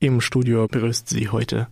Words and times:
Im 0.00 0.20
Studio 0.20 0.68
begrüßt 0.68 1.08
Sie 1.08 1.28
heute 1.28 1.66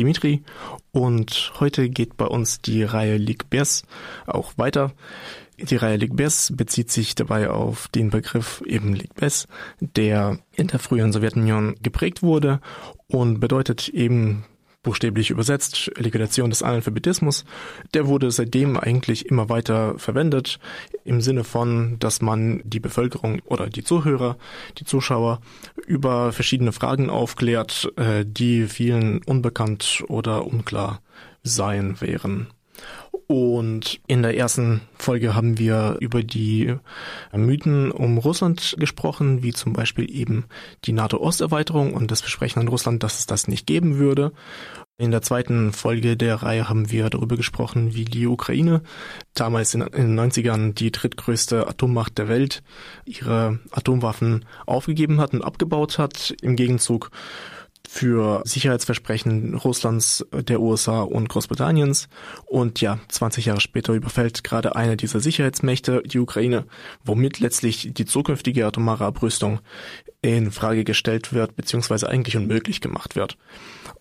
Dimitri 0.00 0.42
und 0.90 1.52
heute 1.60 1.88
geht 1.88 2.16
bei 2.16 2.24
uns 2.24 2.60
die 2.60 2.82
Reihe 2.82 3.18
Ligbers 3.18 3.84
auch 4.26 4.54
weiter. 4.56 4.92
Die 5.58 5.76
Reihe 5.76 5.96
Ligbers 5.96 6.52
bezieht 6.56 6.90
sich 6.90 7.14
dabei 7.14 7.50
auf 7.50 7.86
den 7.86 8.10
Begriff 8.10 8.64
eben 8.66 8.94
Ligbers, 8.94 9.46
der 9.78 10.40
in 10.56 10.66
der 10.66 10.80
früheren 10.80 11.12
Sowjetunion 11.12 11.76
geprägt 11.80 12.20
wurde 12.20 12.60
und 13.06 13.38
bedeutet 13.38 13.88
eben 13.90 14.44
buchstäblich 14.82 15.30
übersetzt, 15.30 15.90
Liquidation 15.96 16.50
des 16.50 16.62
Analphabetismus, 16.62 17.44
der 17.94 18.06
wurde 18.06 18.30
seitdem 18.30 18.76
eigentlich 18.76 19.26
immer 19.26 19.48
weiter 19.48 19.98
verwendet, 19.98 20.58
im 21.04 21.20
Sinne 21.20 21.44
von, 21.44 21.98
dass 21.98 22.22
man 22.22 22.62
die 22.64 22.80
Bevölkerung 22.80 23.40
oder 23.44 23.68
die 23.68 23.84
Zuhörer, 23.84 24.36
die 24.78 24.84
Zuschauer 24.84 25.40
über 25.86 26.32
verschiedene 26.32 26.72
Fragen 26.72 27.10
aufklärt, 27.10 27.92
äh, 27.96 28.24
die 28.26 28.66
vielen 28.66 29.22
unbekannt 29.24 30.04
oder 30.08 30.46
unklar 30.46 31.00
sein 31.42 32.00
wären. 32.00 32.48
Und 33.30 34.00
in 34.06 34.22
der 34.22 34.38
ersten 34.38 34.80
Folge 34.96 35.34
haben 35.34 35.58
wir 35.58 35.98
über 36.00 36.22
die 36.22 36.74
Mythen 37.30 37.90
um 37.90 38.16
Russland 38.16 38.74
gesprochen, 38.78 39.42
wie 39.42 39.52
zum 39.52 39.74
Beispiel 39.74 40.10
eben 40.10 40.46
die 40.86 40.92
NATO-Osterweiterung 40.92 41.92
und 41.92 42.10
das 42.10 42.22
Versprechen 42.22 42.60
an 42.60 42.68
Russland, 42.68 43.02
dass 43.02 43.18
es 43.18 43.26
das 43.26 43.46
nicht 43.46 43.66
geben 43.66 43.98
würde. 43.98 44.32
In 44.96 45.10
der 45.10 45.20
zweiten 45.20 45.74
Folge 45.74 46.16
der 46.16 46.36
Reihe 46.36 46.70
haben 46.70 46.90
wir 46.90 47.10
darüber 47.10 47.36
gesprochen, 47.36 47.94
wie 47.94 48.06
die 48.06 48.26
Ukraine, 48.26 48.80
damals 49.34 49.74
in, 49.74 49.80
den 49.80 50.18
90ern 50.18 50.72
die 50.72 50.90
drittgrößte 50.90 51.68
Atommacht 51.68 52.16
der 52.16 52.28
Welt, 52.28 52.62
ihre 53.04 53.58
Atomwaffen 53.70 54.46
aufgegeben 54.64 55.20
hat 55.20 55.34
und 55.34 55.44
abgebaut 55.44 55.98
hat. 55.98 56.34
Im 56.40 56.56
Gegenzug 56.56 57.10
für 57.86 58.42
Sicherheitsversprechen 58.44 59.54
Russlands, 59.54 60.26
der 60.32 60.60
USA 60.60 61.02
und 61.02 61.28
Großbritanniens. 61.28 62.08
Und 62.46 62.80
ja, 62.80 62.98
20 63.08 63.46
Jahre 63.46 63.60
später 63.60 63.94
überfällt 63.94 64.44
gerade 64.44 64.76
eine 64.76 64.96
dieser 64.96 65.20
Sicherheitsmächte 65.20 66.02
die 66.04 66.18
Ukraine, 66.18 66.66
womit 67.04 67.40
letztlich 67.40 67.90
die 67.92 68.04
zukünftige 68.04 68.66
atomare 68.66 69.04
Abrüstung 69.04 69.60
in 70.22 70.50
Frage 70.50 70.84
gestellt 70.84 71.32
wird, 71.32 71.56
beziehungsweise 71.56 72.08
eigentlich 72.08 72.36
unmöglich 72.36 72.80
gemacht 72.80 73.16
wird. 73.16 73.38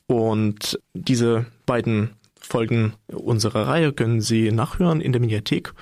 Und 0.08 0.80
diese 0.94 1.45
beiden 1.66 2.11
Folgen 2.39 2.94
unserer 3.08 3.67
Reihe 3.67 3.94
können 3.94 4.22
Sie 4.22 4.52
nachhören 4.52 5.02
in 5.02 5.11
der 5.11 5.22
Mediathek. 5.22 5.73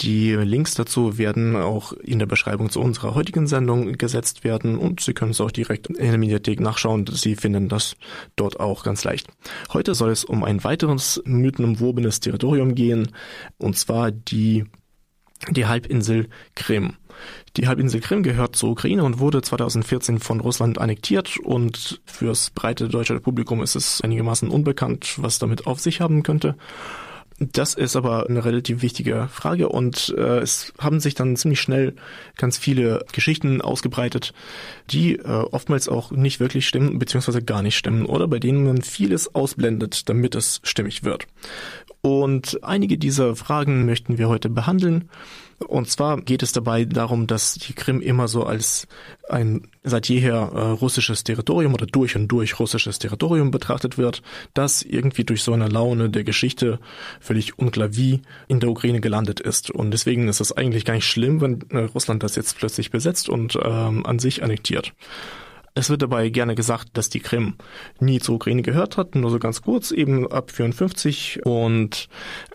Die 0.00 0.32
Links 0.32 0.74
dazu 0.74 1.18
werden 1.18 1.56
auch 1.56 1.92
in 1.92 2.18
der 2.18 2.26
Beschreibung 2.26 2.70
zu 2.70 2.80
unserer 2.80 3.14
heutigen 3.14 3.46
Sendung 3.46 3.98
gesetzt 3.98 4.44
werden 4.44 4.78
und 4.78 5.00
Sie 5.00 5.12
können 5.12 5.32
es 5.32 5.40
auch 5.42 5.50
direkt 5.50 5.88
in 5.88 6.08
der 6.08 6.18
Mediathek 6.18 6.58
nachschauen. 6.58 7.06
Sie 7.06 7.36
finden 7.36 7.68
das 7.68 7.96
dort 8.34 8.60
auch 8.60 8.82
ganz 8.82 9.04
leicht. 9.04 9.28
Heute 9.74 9.94
soll 9.94 10.10
es 10.10 10.24
um 10.24 10.42
ein 10.42 10.64
weiteres 10.64 11.20
mythenumwobenes 11.26 12.20
Territorium 12.20 12.74
gehen, 12.74 13.08
und 13.58 13.76
zwar 13.76 14.10
die, 14.10 14.64
die 15.50 15.66
Halbinsel 15.66 16.28
Krim. 16.54 16.94
Die 17.58 17.68
Halbinsel 17.68 18.00
Krim 18.00 18.22
gehört 18.22 18.56
zur 18.56 18.70
Ukraine 18.70 19.04
und 19.04 19.18
wurde 19.18 19.42
2014 19.42 20.18
von 20.18 20.40
Russland 20.40 20.78
annektiert 20.78 21.36
und 21.38 22.00
fürs 22.06 22.50
breite 22.50 22.88
deutsche 22.88 23.20
Publikum 23.20 23.62
ist 23.62 23.74
es 23.74 24.00
einigermaßen 24.00 24.48
unbekannt, 24.48 25.16
was 25.18 25.38
damit 25.38 25.66
auf 25.66 25.78
sich 25.78 26.00
haben 26.00 26.22
könnte. 26.22 26.56
Das 27.42 27.72
ist 27.72 27.96
aber 27.96 28.28
eine 28.28 28.44
relativ 28.44 28.82
wichtige 28.82 29.26
Frage 29.32 29.70
und 29.70 30.14
äh, 30.18 30.40
es 30.40 30.74
haben 30.78 31.00
sich 31.00 31.14
dann 31.14 31.36
ziemlich 31.36 31.58
schnell 31.58 31.94
ganz 32.36 32.58
viele 32.58 33.06
Geschichten 33.12 33.62
ausgebreitet, 33.62 34.34
die 34.90 35.16
äh, 35.16 35.22
oftmals 35.22 35.88
auch 35.88 36.10
nicht 36.10 36.38
wirklich 36.38 36.68
stimmen 36.68 36.98
beziehungsweise 36.98 37.42
gar 37.42 37.62
nicht 37.62 37.78
stimmen 37.78 38.04
oder 38.04 38.28
bei 38.28 38.40
denen 38.40 38.64
man 38.64 38.82
vieles 38.82 39.34
ausblendet, 39.34 40.10
damit 40.10 40.34
es 40.34 40.60
stimmig 40.64 41.02
wird. 41.02 41.26
Und 42.02 42.62
einige 42.62 42.96
dieser 42.96 43.36
Fragen 43.36 43.84
möchten 43.84 44.16
wir 44.16 44.28
heute 44.28 44.48
behandeln. 44.48 45.10
Und 45.66 45.90
zwar 45.90 46.22
geht 46.22 46.42
es 46.42 46.52
dabei 46.52 46.86
darum, 46.86 47.26
dass 47.26 47.54
die 47.54 47.74
Krim 47.74 48.00
immer 48.00 48.28
so 48.28 48.44
als 48.44 48.88
ein 49.28 49.68
seit 49.84 50.08
jeher 50.08 50.34
äh, 50.54 50.60
russisches 50.70 51.22
Territorium 51.22 51.74
oder 51.74 51.84
durch 51.84 52.16
und 52.16 52.28
durch 52.28 52.58
russisches 52.58 52.98
Territorium 52.98 53.50
betrachtet 53.50 53.98
wird, 53.98 54.22
das 54.54 54.80
irgendwie 54.80 55.24
durch 55.24 55.42
so 55.42 55.52
eine 55.52 55.68
Laune 55.68 56.08
der 56.08 56.24
Geschichte 56.24 56.78
völlig 57.20 57.58
unklar 57.58 57.94
wie 57.94 58.22
in 58.48 58.60
der 58.60 58.70
Ukraine 58.70 59.02
gelandet 59.02 59.40
ist. 59.40 59.70
Und 59.70 59.90
deswegen 59.90 60.28
ist 60.28 60.40
es 60.40 60.52
eigentlich 60.52 60.86
gar 60.86 60.94
nicht 60.94 61.06
schlimm, 61.06 61.42
wenn 61.42 61.60
äh, 61.70 61.84
Russland 61.84 62.22
das 62.22 62.36
jetzt 62.36 62.56
plötzlich 62.56 62.90
besetzt 62.90 63.28
und 63.28 63.58
ähm, 63.62 64.06
an 64.06 64.18
sich 64.18 64.42
annektiert. 64.42 64.94
Es 65.74 65.88
wird 65.88 66.02
dabei 66.02 66.28
gerne 66.30 66.54
gesagt, 66.54 66.88
dass 66.94 67.10
die 67.10 67.20
Krim 67.20 67.54
nie 68.00 68.18
zur 68.18 68.36
Ukraine 68.36 68.62
gehört 68.62 68.96
hat, 68.96 69.14
nur 69.14 69.30
so 69.30 69.38
ganz 69.38 69.62
kurz, 69.62 69.92
eben 69.92 70.30
ab 70.30 70.50
54. 70.50 71.40
Und 71.44 72.08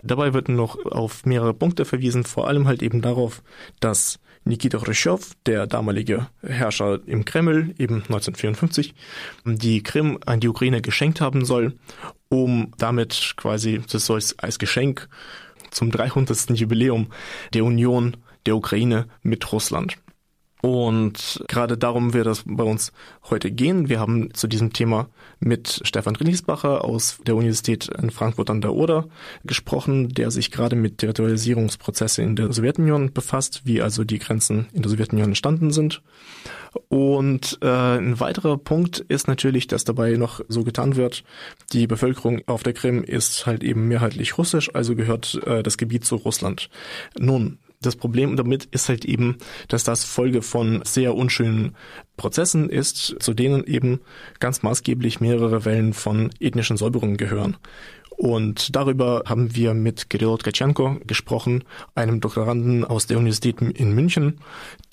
dabei 0.04 0.34
wird 0.34 0.50
noch 0.50 0.86
auf 0.86 1.26
mehrere 1.26 1.54
Punkte 1.54 1.86
verwiesen, 1.86 2.24
vor 2.26 2.48
allem 2.48 2.68
halt 2.68 2.84
eben 2.84 3.02
darauf, 3.02 3.42
dass 3.80 4.20
Nikita 4.44 4.78
Khrushchev, 4.78 5.34
der 5.46 5.66
damalige 5.66 6.28
Herrscher 6.44 7.00
im 7.08 7.26
Kreml, 7.26 7.74
eben 7.80 7.96
1954, 7.96 8.94
die 9.46 9.82
Krim 9.82 10.20
an 10.26 10.40
die 10.40 10.50
Ukraine 10.50 10.82
geschenkt 10.82 11.20
haben 11.20 11.46
soll, 11.46 11.74
um 12.30 12.72
damit 12.78 13.34
quasi, 13.38 13.82
das 13.90 14.06
soll 14.06 14.22
als 14.38 14.60
Geschenk 14.60 15.10
zum 15.72 15.90
300. 15.90 16.52
Jubiläum 16.52 17.08
der 17.54 17.66
Union 17.66 18.18
der 18.46 18.56
Ukraine 18.56 19.08
mit 19.24 19.52
Russland. 19.52 19.98
Und 20.66 21.44
gerade 21.48 21.78
darum 21.78 22.16
wird 22.16 22.26
es 22.26 22.44
bei 22.44 22.64
uns 22.64 22.92
heute 23.30 23.52
gehen. 23.52 23.88
Wir 23.88 24.00
haben 24.00 24.34
zu 24.34 24.48
diesem 24.48 24.74
Thema 24.74 25.10
mit 25.40 25.80
Stefan 25.84 26.16
Rinisbacher 26.16 26.84
aus 26.84 27.20
der 27.28 27.36
Universität 27.36 27.88
in 28.02 28.10
Frankfurt 28.10 28.50
an 28.50 28.62
der 28.62 28.74
Oder 28.74 29.06
gesprochen, 29.44 30.10
der 30.10 30.32
sich 30.32 30.50
gerade 30.50 30.76
mit 30.76 30.98
Territorialisierungsprozesse 30.98 32.24
in 32.24 32.36
der 32.36 32.52
Sowjetunion 32.52 33.14
befasst, 33.14 33.62
wie 33.66 33.80
also 33.80 34.04
die 34.04 34.18
Grenzen 34.18 34.66
in 34.74 34.82
der 34.82 34.90
Sowjetunion 34.90 35.28
entstanden 35.28 35.70
sind. 35.70 36.02
Und 36.88 37.60
äh, 37.62 37.68
ein 37.68 38.20
weiterer 38.20 38.58
Punkt 38.58 38.98
ist 38.98 39.28
natürlich, 39.28 39.68
dass 39.68 39.84
dabei 39.84 40.18
noch 40.18 40.42
so 40.48 40.64
getan 40.64 40.96
wird, 40.96 41.24
die 41.74 41.86
Bevölkerung 41.86 42.42
auf 42.48 42.64
der 42.64 42.74
Krim 42.74 43.04
ist 43.04 43.46
halt 43.46 43.64
eben 43.64 43.88
mehrheitlich 43.88 44.40
russisch, 44.40 44.74
also 44.74 44.96
gehört 44.96 45.40
äh, 45.46 45.62
das 45.62 45.78
Gebiet 45.78 46.06
zu 46.06 46.16
Russland. 46.16 46.72
Nun, 47.20 47.60
das 47.86 47.96
Problem 47.96 48.36
damit 48.36 48.66
ist 48.66 48.90
halt 48.90 49.06
eben, 49.06 49.38
dass 49.68 49.84
das 49.84 50.04
Folge 50.04 50.42
von 50.42 50.82
sehr 50.84 51.16
unschönen 51.16 51.76
Prozessen 52.18 52.70
ist, 52.70 53.16
zu 53.20 53.34
denen 53.34 53.66
eben 53.66 54.02
ganz 54.40 54.64
maßgeblich 54.64 55.20
mehrere 55.20 55.66
Wellen 55.66 55.94
von 55.94 56.30
ethnischen 56.40 56.78
Säuberungen 56.78 57.18
gehören. 57.18 57.58
Und 58.18 58.76
darüber 58.76 59.24
haben 59.26 59.56
wir 59.56 59.74
mit 59.74 60.10
Kirill 60.10 60.38
Tkachenko 60.38 61.00
gesprochen, 61.06 61.64
einem 61.96 62.22
Doktoranden 62.22 62.86
aus 62.86 63.08
der 63.08 63.18
Universität 63.18 63.62
in 63.62 63.94
München, 63.94 64.40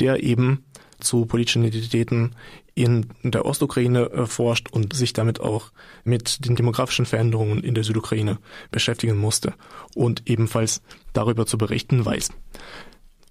der 0.01 0.23
eben 0.23 0.65
zu 0.99 1.27
politischen 1.27 1.65
Identitäten 1.65 2.35
in 2.75 3.07
der 3.23 3.45
Ostukraine 3.45 4.11
äh, 4.11 4.27
forscht 4.27 4.71
und 4.71 4.95
sich 4.95 5.13
damit 5.13 5.41
auch 5.41 5.73
mit 6.05 6.45
den 6.47 6.57
demografischen 6.57 7.07
Veränderungen 7.07 7.63
in 7.63 7.75
der 7.75 7.85
Südukraine 7.85 8.39
beschäftigen 8.71 9.17
musste 9.17 9.55
und 9.95 10.29
ebenfalls 10.29 10.83
darüber 11.13 11.47
zu 11.47 11.59
berichten 11.59 12.05
weiß. 12.05 12.31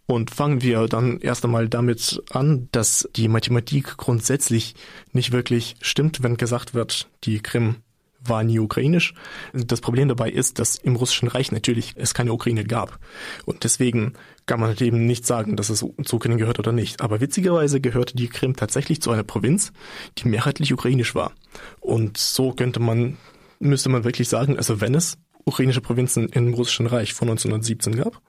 Und 0.05 0.29
fangen 0.29 0.61
wir 0.61 0.88
dann 0.88 1.19
erst 1.19 1.45
einmal 1.45 1.69
damit 1.69 2.21
an, 2.31 2.67
dass 2.71 3.07
die 3.15 3.29
Mathematik 3.29 3.97
grundsätzlich 3.97 4.75
nicht 5.13 5.31
wirklich 5.31 5.75
stimmt, 5.81 6.21
wenn 6.21 6.35
gesagt 6.35 6.73
wird, 6.73 7.07
die 7.23 7.39
Krim 7.39 7.77
war 8.23 8.44
nie 8.44 8.59
ukrainisch. 8.59 9.13
Das 9.53 9.81
Problem 9.81 10.07
dabei 10.07 10.29
ist, 10.29 10.59
dass 10.59 10.75
im 10.75 10.95
Russischen 10.95 11.27
Reich 11.27 11.51
natürlich 11.51 11.94
es 11.95 12.13
keine 12.13 12.33
Ukraine 12.33 12.63
gab. 12.63 13.00
Und 13.45 13.63
deswegen 13.63 14.13
kann 14.45 14.59
man 14.59 14.69
halt 14.69 14.81
eben 14.81 15.06
nicht 15.06 15.25
sagen, 15.25 15.56
dass 15.56 15.69
es 15.69 15.79
zur 15.79 16.18
Ukraine 16.18 16.38
gehört 16.38 16.59
oder 16.59 16.71
nicht. 16.71 17.01
Aber 17.01 17.21
witzigerweise 17.21 17.81
gehörte 17.81 18.15
die 18.15 18.27
Krim 18.27 18.56
tatsächlich 18.56 19.01
zu 19.01 19.12
einer 19.12 19.23
Provinz, 19.23 19.71
die 20.18 20.27
mehrheitlich 20.27 20.73
ukrainisch 20.73 21.15
war. 21.15 21.33
Und 21.79 22.18
so 22.18 22.51
könnte 22.51 22.79
man, 22.79 23.18
müsste 23.59 23.89
man 23.89 24.03
wirklich 24.03 24.29
sagen, 24.29 24.57
also 24.57 24.81
wenn 24.81 24.95
es 24.95 25.17
ukrainische 25.45 25.81
Provinzen 25.81 26.29
im 26.29 26.53
Russischen 26.53 26.88
Reich 26.88 27.13
von 27.13 27.29
1917 27.29 27.95
gab, 27.95 28.21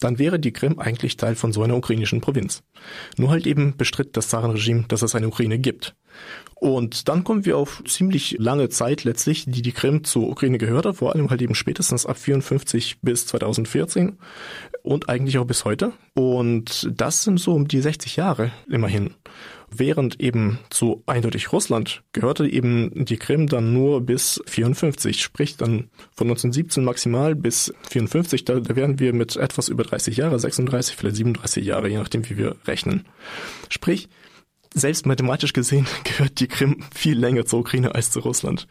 dann 0.00 0.18
wäre 0.18 0.38
die 0.38 0.52
Krim 0.52 0.78
eigentlich 0.78 1.16
Teil 1.16 1.34
von 1.34 1.52
so 1.52 1.62
einer 1.62 1.76
ukrainischen 1.76 2.20
Provinz. 2.20 2.62
Nur 3.16 3.30
halt 3.30 3.46
eben 3.46 3.76
bestritt 3.76 4.16
das 4.16 4.28
Zarenregime, 4.28 4.84
dass 4.88 5.02
es 5.02 5.14
eine 5.14 5.28
Ukraine 5.28 5.58
gibt. 5.58 5.94
Und 6.54 7.08
dann 7.08 7.24
kommen 7.24 7.44
wir 7.44 7.58
auf 7.58 7.82
ziemlich 7.86 8.36
lange 8.38 8.68
Zeit 8.70 9.04
letztlich, 9.04 9.44
die 9.46 9.62
die 9.62 9.72
Krim 9.72 10.04
zur 10.04 10.28
Ukraine 10.28 10.58
gehörte, 10.58 10.94
vor 10.94 11.14
allem 11.14 11.28
halt 11.28 11.42
eben 11.42 11.54
spätestens 11.54 12.06
ab 12.06 12.18
54 12.18 13.00
bis 13.02 13.26
2014 13.26 14.18
und 14.82 15.08
eigentlich 15.08 15.38
auch 15.38 15.44
bis 15.44 15.64
heute. 15.64 15.92
Und 16.14 16.88
das 16.94 17.24
sind 17.24 17.38
so 17.38 17.54
um 17.54 17.68
die 17.68 17.80
60 17.80 18.16
Jahre 18.16 18.52
immerhin. 18.68 19.14
Während 19.70 20.20
eben 20.20 20.58
zu 20.70 21.02
eindeutig 21.06 21.52
Russland 21.52 22.02
gehörte 22.12 22.46
eben 22.46 23.04
die 23.04 23.16
Krim 23.16 23.48
dann 23.48 23.72
nur 23.72 24.00
bis 24.00 24.40
54, 24.46 25.20
sprich 25.20 25.56
dann 25.56 25.90
von 26.14 26.28
1917 26.28 26.84
maximal 26.84 27.34
bis 27.34 27.74
54, 27.90 28.44
da, 28.44 28.60
da 28.60 28.76
wären 28.76 29.00
wir 29.00 29.12
mit 29.12 29.36
etwas 29.36 29.68
über 29.68 29.82
30 29.82 30.16
Jahre, 30.16 30.38
36, 30.38 30.94
vielleicht 30.94 31.16
37 31.16 31.64
Jahre, 31.64 31.88
je 31.88 31.98
nachdem 31.98 32.28
wie 32.28 32.36
wir 32.36 32.56
rechnen. 32.66 33.06
Sprich, 33.68 34.08
selbst 34.72 35.04
mathematisch 35.06 35.52
gesehen 35.52 35.86
gehört 36.04 36.38
die 36.38 36.48
Krim 36.48 36.84
viel 36.94 37.18
länger 37.18 37.44
zur 37.44 37.60
Ukraine 37.60 37.94
als 37.94 38.10
zu 38.10 38.20
Russland. 38.20 38.68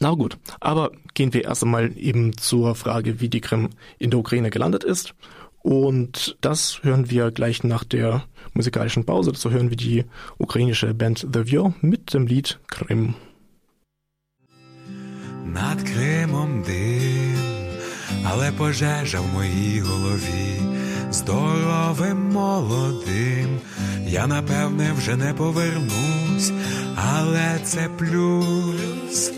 Na 0.00 0.10
gut, 0.10 0.36
aber 0.60 0.90
gehen 1.14 1.32
wir 1.32 1.44
erst 1.44 1.62
einmal 1.62 1.96
eben 1.96 2.36
zur 2.36 2.74
Frage, 2.74 3.20
wie 3.20 3.28
die 3.28 3.40
Krim 3.40 3.70
in 3.98 4.10
der 4.10 4.18
Ukraine 4.18 4.50
gelandet 4.50 4.84
ist. 4.84 5.14
Und 5.60 6.36
das 6.40 6.82
hören 6.82 7.08
wir 7.08 7.30
gleich 7.30 7.62
nach 7.62 7.84
der 7.84 8.24
musikalischen 8.54 9.04
Pause. 9.04 9.32
Dazu 9.32 9.50
hören 9.50 9.70
wir 9.70 9.76
die 9.76 10.04
ukrainische 10.38 10.94
Band 10.94 11.26
The 11.32 11.46
View 11.46 11.72
mit 11.80 12.14
dem 12.14 12.26
Lied 12.26 12.58
Krim. 12.68 13.14
Над 15.44 15.82
Кримом 15.82 16.62
дим, 16.62 17.36
але 18.24 18.52
пожежа 18.52 19.20
в 19.20 19.34
моїй 19.34 19.80
голові 19.80 20.60
здоровим 21.10 22.30
молодим. 22.30 23.60
Я 24.06 24.26
напевне 24.26 24.92
вже 24.92 25.16
не 25.16 25.34
повернусь, 25.34 26.52
але 26.96 27.58
це 27.64 27.88
плюс, 27.98 29.32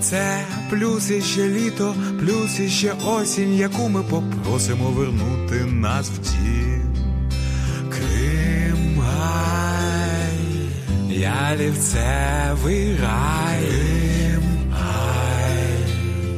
це 0.00 0.44
плюс 0.70 1.10
іще 1.10 1.48
літо, 1.48 1.94
плюс 2.20 2.60
іще 2.60 2.92
осінь, 3.06 3.54
яку 3.54 3.88
ми 3.88 4.02
попросимо 4.02 4.90
вернути 4.90 5.64
нас 5.64 6.10
в 6.10 6.18
дім. 6.18 6.75
Я 11.26 11.56
лівцевий 11.56 12.96
рай, 13.02 13.68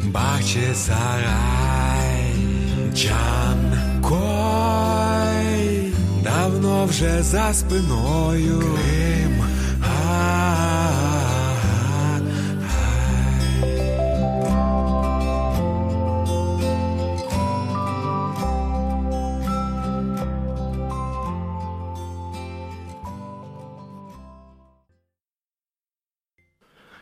бачи 0.04 0.74
сарай, 0.74 2.32
Джан 2.94 3.72
Кой, 4.02 5.92
давно 6.24 6.84
вже 6.86 7.22
за 7.22 7.54
спиною 7.54 8.62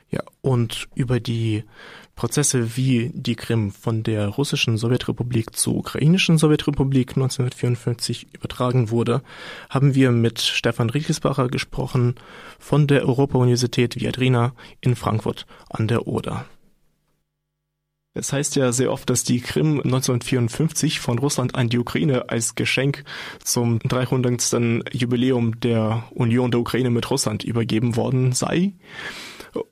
Ja, 0.08 0.22
und 0.40 0.88
über 0.94 1.18
die 1.18 1.64
Prozesse, 2.14 2.76
wie 2.76 3.10
die 3.12 3.34
Krim 3.34 3.72
von 3.72 4.02
der 4.02 4.28
russischen 4.28 4.78
Sowjetrepublik 4.78 5.56
zur 5.56 5.76
ukrainischen 5.76 6.38
Sowjetrepublik 6.38 7.10
1954 7.10 8.28
übertragen 8.32 8.90
wurde, 8.90 9.22
haben 9.68 9.94
wir 9.94 10.12
mit 10.12 10.40
Stefan 10.40 10.90
Riechelsbacher 10.90 11.48
gesprochen 11.48 12.14
von 12.58 12.86
der 12.86 13.06
Europa-Universität 13.06 14.00
Viadrina 14.00 14.54
in 14.80 14.96
Frankfurt 14.96 15.46
an 15.68 15.88
der 15.88 16.06
Oder. 16.06 16.46
Es 18.14 18.32
heißt 18.32 18.56
ja 18.56 18.72
sehr 18.72 18.92
oft, 18.92 19.10
dass 19.10 19.24
die 19.24 19.40
Krim 19.40 19.82
1954 19.84 21.00
von 21.00 21.18
Russland 21.18 21.54
an 21.54 21.68
die 21.68 21.78
Ukraine 21.78 22.30
als 22.30 22.54
Geschenk 22.54 23.04
zum 23.44 23.78
300. 23.80 24.94
Jubiläum 24.94 25.60
der 25.60 26.04
Union 26.14 26.50
der 26.50 26.60
Ukraine 26.60 26.88
mit 26.88 27.10
Russland 27.10 27.44
übergeben 27.44 27.94
worden 27.94 28.32
sei. 28.32 28.72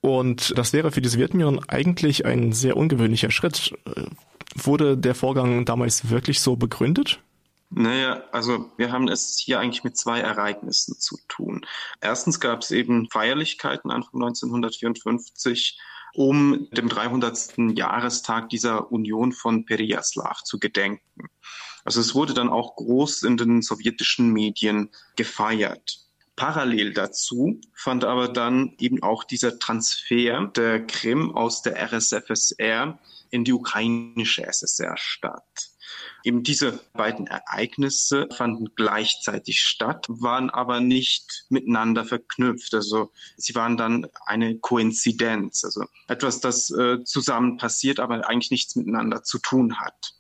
Und 0.00 0.56
das 0.56 0.72
wäre 0.72 0.90
für 0.90 1.00
die 1.00 1.08
Sowjetunion 1.08 1.60
eigentlich 1.68 2.24
ein 2.24 2.52
sehr 2.52 2.76
ungewöhnlicher 2.76 3.30
Schritt. 3.30 3.74
Wurde 4.54 4.96
der 4.96 5.14
Vorgang 5.14 5.64
damals 5.64 6.10
wirklich 6.10 6.40
so 6.40 6.56
begründet? 6.56 7.20
Naja, 7.70 8.22
also 8.30 8.70
wir 8.76 8.92
haben 8.92 9.08
es 9.08 9.36
hier 9.38 9.58
eigentlich 9.58 9.82
mit 9.82 9.96
zwei 9.96 10.20
Ereignissen 10.20 10.96
zu 10.98 11.16
tun. 11.26 11.66
Erstens 12.00 12.38
gab 12.38 12.60
es 12.62 12.70
eben 12.70 13.10
Feierlichkeiten 13.10 13.90
Anfang 13.90 14.22
1954, 14.22 15.80
um 16.14 16.68
dem 16.70 16.88
300. 16.88 17.54
Jahrestag 17.76 18.48
dieser 18.48 18.92
Union 18.92 19.32
von 19.32 19.64
Periaslav 19.64 20.44
zu 20.44 20.60
gedenken. 20.60 21.28
Also 21.84 22.00
es 22.00 22.14
wurde 22.14 22.32
dann 22.32 22.48
auch 22.48 22.76
groß 22.76 23.24
in 23.24 23.36
den 23.36 23.60
sowjetischen 23.60 24.32
Medien 24.32 24.90
gefeiert. 25.16 26.03
Parallel 26.36 26.92
dazu 26.92 27.60
fand 27.74 28.04
aber 28.04 28.28
dann 28.28 28.74
eben 28.78 29.02
auch 29.02 29.24
dieser 29.24 29.58
Transfer 29.58 30.50
der 30.56 30.86
Krim 30.86 31.34
aus 31.34 31.62
der 31.62 31.76
RSFSR 31.92 32.98
in 33.30 33.44
die 33.44 33.52
ukrainische 33.52 34.44
SSR 34.44 34.96
statt. 34.96 35.70
Eben 36.24 36.42
diese 36.42 36.80
beiden 36.94 37.26
Ereignisse 37.26 38.28
fanden 38.34 38.70
gleichzeitig 38.74 39.60
statt, 39.60 40.06
waren 40.08 40.48
aber 40.50 40.80
nicht 40.80 41.44
miteinander 41.50 42.04
verknüpft. 42.04 42.74
Also 42.74 43.12
sie 43.36 43.54
waren 43.54 43.76
dann 43.76 44.06
eine 44.24 44.58
Koinzidenz, 44.58 45.64
also 45.64 45.84
etwas, 46.08 46.40
das 46.40 46.70
äh, 46.70 47.04
zusammen 47.04 47.58
passiert, 47.58 48.00
aber 48.00 48.26
eigentlich 48.28 48.50
nichts 48.50 48.74
miteinander 48.74 49.22
zu 49.22 49.38
tun 49.38 49.78
hat. 49.78 50.14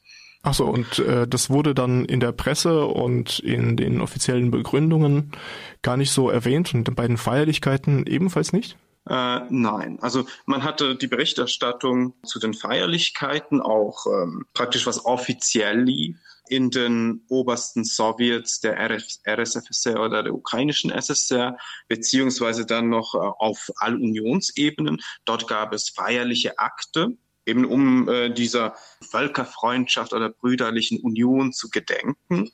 Ach 0.46 0.52
so, 0.52 0.66
und 0.66 0.98
äh, 0.98 1.26
das 1.26 1.48
wurde 1.48 1.74
dann 1.74 2.04
in 2.04 2.20
der 2.20 2.32
Presse 2.32 2.84
und 2.84 3.38
in 3.38 3.78
den 3.78 4.02
offiziellen 4.02 4.50
Begründungen 4.50 5.32
gar 5.80 5.96
nicht 5.96 6.10
so 6.10 6.28
erwähnt 6.28 6.74
und 6.74 6.94
bei 6.94 7.06
den 7.06 7.16
Feierlichkeiten 7.16 8.06
ebenfalls 8.06 8.52
nicht? 8.52 8.76
Äh, 9.08 9.40
nein, 9.48 9.98
also 10.02 10.26
man 10.44 10.62
hatte 10.62 10.96
die 10.96 11.06
Berichterstattung 11.06 12.12
zu 12.24 12.38
den 12.38 12.52
Feierlichkeiten 12.52 13.62
auch 13.62 14.06
ähm, 14.06 14.44
praktisch 14.52 14.86
was 14.86 15.06
offiziell 15.06 15.80
lief 15.80 16.18
in 16.48 16.70
den 16.70 17.22
obersten 17.28 17.84
Sowjets 17.84 18.60
der 18.60 18.78
RSFSR 19.26 19.98
oder 19.98 20.22
der 20.22 20.34
ukrainischen 20.34 20.90
SSR, 20.90 21.56
beziehungsweise 21.88 22.66
dann 22.66 22.90
noch 22.90 23.14
äh, 23.14 23.18
auf 23.18 23.70
Allunionsebenen. 23.76 25.00
Dort 25.24 25.48
gab 25.48 25.72
es 25.72 25.88
feierliche 25.88 26.58
Akte, 26.58 27.16
eben 27.46 27.64
um 27.64 28.08
äh, 28.08 28.30
dieser 28.30 28.74
Völkerfreundschaft 29.00 30.12
oder 30.12 30.30
brüderlichen 30.30 31.00
Union 31.00 31.52
zu 31.52 31.68
gedenken. 31.68 32.50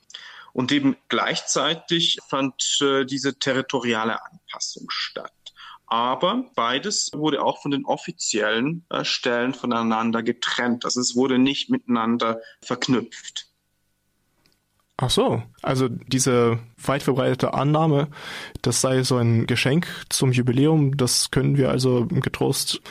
Und 0.53 0.73
eben 0.73 0.97
gleichzeitig 1.09 2.19
fand 2.29 2.79
äh, 2.81 3.05
diese 3.05 3.39
territoriale 3.39 4.19
Anpassung 4.25 4.87
statt. 4.89 5.33
Aber 5.87 6.45
beides 6.55 7.11
wurde 7.13 7.43
auch 7.43 7.63
von 7.63 7.73
den 7.73 7.85
offiziellen 7.85 8.85
äh, 8.91 9.05
Stellen 9.05 9.55
voneinander 9.55 10.23
getrennt. 10.23 10.85
Also 10.85 11.01
es 11.01 11.17
wurde 11.17 11.39
nicht 11.39 11.71
miteinander 11.71 12.41
verknüpft. 12.63 13.49
Ach 15.03 15.11
so, 15.11 15.43
also 15.63 15.89
diese 15.89 16.59
weit 16.77 17.03
verbreitete 17.03 17.55
Annahme, 17.55 18.09
das 18.61 18.83
sei 18.83 19.03
so 19.03 19.17
ein 19.17 19.47
Geschenk 19.47 19.89
zum 20.11 20.31
Jubiläum, 20.31 20.97
das 20.99 21.31
können 21.31 21.57
wir 21.57 21.71
also 21.71 22.07
getrost 22.07 22.83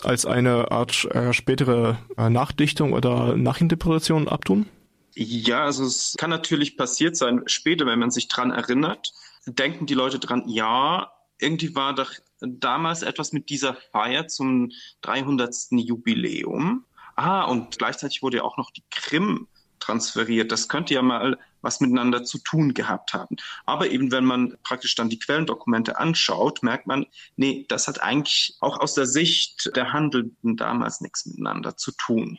als 0.00 0.26
eine 0.26 0.70
Art 0.70 1.04
äh, 1.06 1.32
spätere 1.32 1.98
äh, 2.16 2.30
Nachdichtung 2.30 2.92
oder 2.92 3.36
Nachinterpretation 3.36 4.28
abtun? 4.28 4.66
Ja, 5.14 5.64
also 5.64 5.84
es 5.84 6.14
kann 6.18 6.30
natürlich 6.30 6.76
passiert 6.76 7.16
sein, 7.16 7.42
später, 7.46 7.84
wenn 7.86 7.98
man 7.98 8.10
sich 8.10 8.28
dran 8.28 8.50
erinnert, 8.50 9.12
denken 9.46 9.86
die 9.86 9.94
Leute 9.94 10.18
dran, 10.18 10.44
ja, 10.46 11.12
irgendwie 11.38 11.74
war 11.74 11.94
doch 11.94 12.12
damals 12.40 13.02
etwas 13.02 13.32
mit 13.32 13.50
dieser 13.50 13.74
Feier 13.74 14.28
zum 14.28 14.70
300. 15.02 15.54
Jubiläum. 15.72 16.84
Ah, 17.14 17.44
und 17.44 17.78
gleichzeitig 17.78 18.22
wurde 18.22 18.38
ja 18.38 18.42
auch 18.42 18.56
noch 18.56 18.70
die 18.70 18.84
Krim 18.90 19.48
transferiert. 19.82 20.52
Das 20.52 20.68
könnte 20.68 20.94
ja 20.94 21.02
mal 21.02 21.38
was 21.60 21.80
miteinander 21.80 22.24
zu 22.24 22.38
tun 22.38 22.74
gehabt 22.74 23.14
haben. 23.14 23.36
Aber 23.66 23.90
eben, 23.90 24.10
wenn 24.10 24.24
man 24.24 24.56
praktisch 24.62 24.94
dann 24.94 25.08
die 25.08 25.18
Quellendokumente 25.18 25.98
anschaut, 25.98 26.62
merkt 26.62 26.86
man, 26.86 27.06
nee, 27.36 27.66
das 27.68 27.88
hat 27.88 28.02
eigentlich 28.02 28.56
auch 28.60 28.80
aus 28.80 28.94
der 28.94 29.06
Sicht 29.06 29.70
der 29.76 29.92
Handelnden 29.92 30.56
damals 30.56 31.00
nichts 31.00 31.26
miteinander 31.26 31.76
zu 31.76 31.92
tun. 31.92 32.38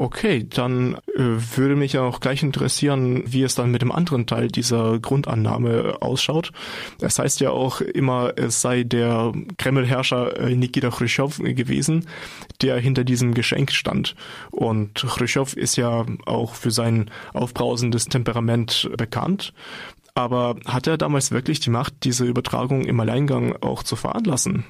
Okay, 0.00 0.46
dann 0.48 0.94
äh, 1.16 1.22
würde 1.56 1.74
mich 1.74 1.98
auch 1.98 2.20
gleich 2.20 2.44
interessieren, 2.44 3.24
wie 3.26 3.42
es 3.42 3.56
dann 3.56 3.72
mit 3.72 3.82
dem 3.82 3.90
anderen 3.90 4.28
Teil 4.28 4.46
dieser 4.46 5.00
Grundannahme 5.00 5.96
ausschaut. 5.98 6.52
Es 7.00 7.18
heißt 7.18 7.40
ja 7.40 7.50
auch 7.50 7.80
immer, 7.80 8.32
es 8.36 8.62
sei 8.62 8.84
der 8.84 9.32
Kreml-Herrscher 9.56 10.38
äh, 10.38 10.54
Nikita 10.54 10.90
Khrushchev 10.90 11.42
gewesen, 11.42 12.06
der 12.62 12.78
hinter 12.78 13.02
diesem 13.02 13.34
Geschenk 13.34 13.72
stand. 13.72 14.14
Und 14.52 14.94
Khrushchev 14.94 15.58
ist 15.58 15.74
ja 15.74 16.06
auch 16.26 16.54
für 16.54 16.70
sein 16.70 17.10
aufbrausendes 17.34 18.04
Temperament 18.04 18.88
bekannt. 18.96 19.52
Aber 20.14 20.54
hat 20.64 20.86
er 20.86 20.96
damals 20.96 21.32
wirklich 21.32 21.58
die 21.58 21.70
Macht, 21.70 22.04
diese 22.04 22.24
Übertragung 22.24 22.84
im 22.84 23.00
Alleingang 23.00 23.56
auch 23.62 23.82
zu 23.82 23.96
veranlassen? 23.96 24.64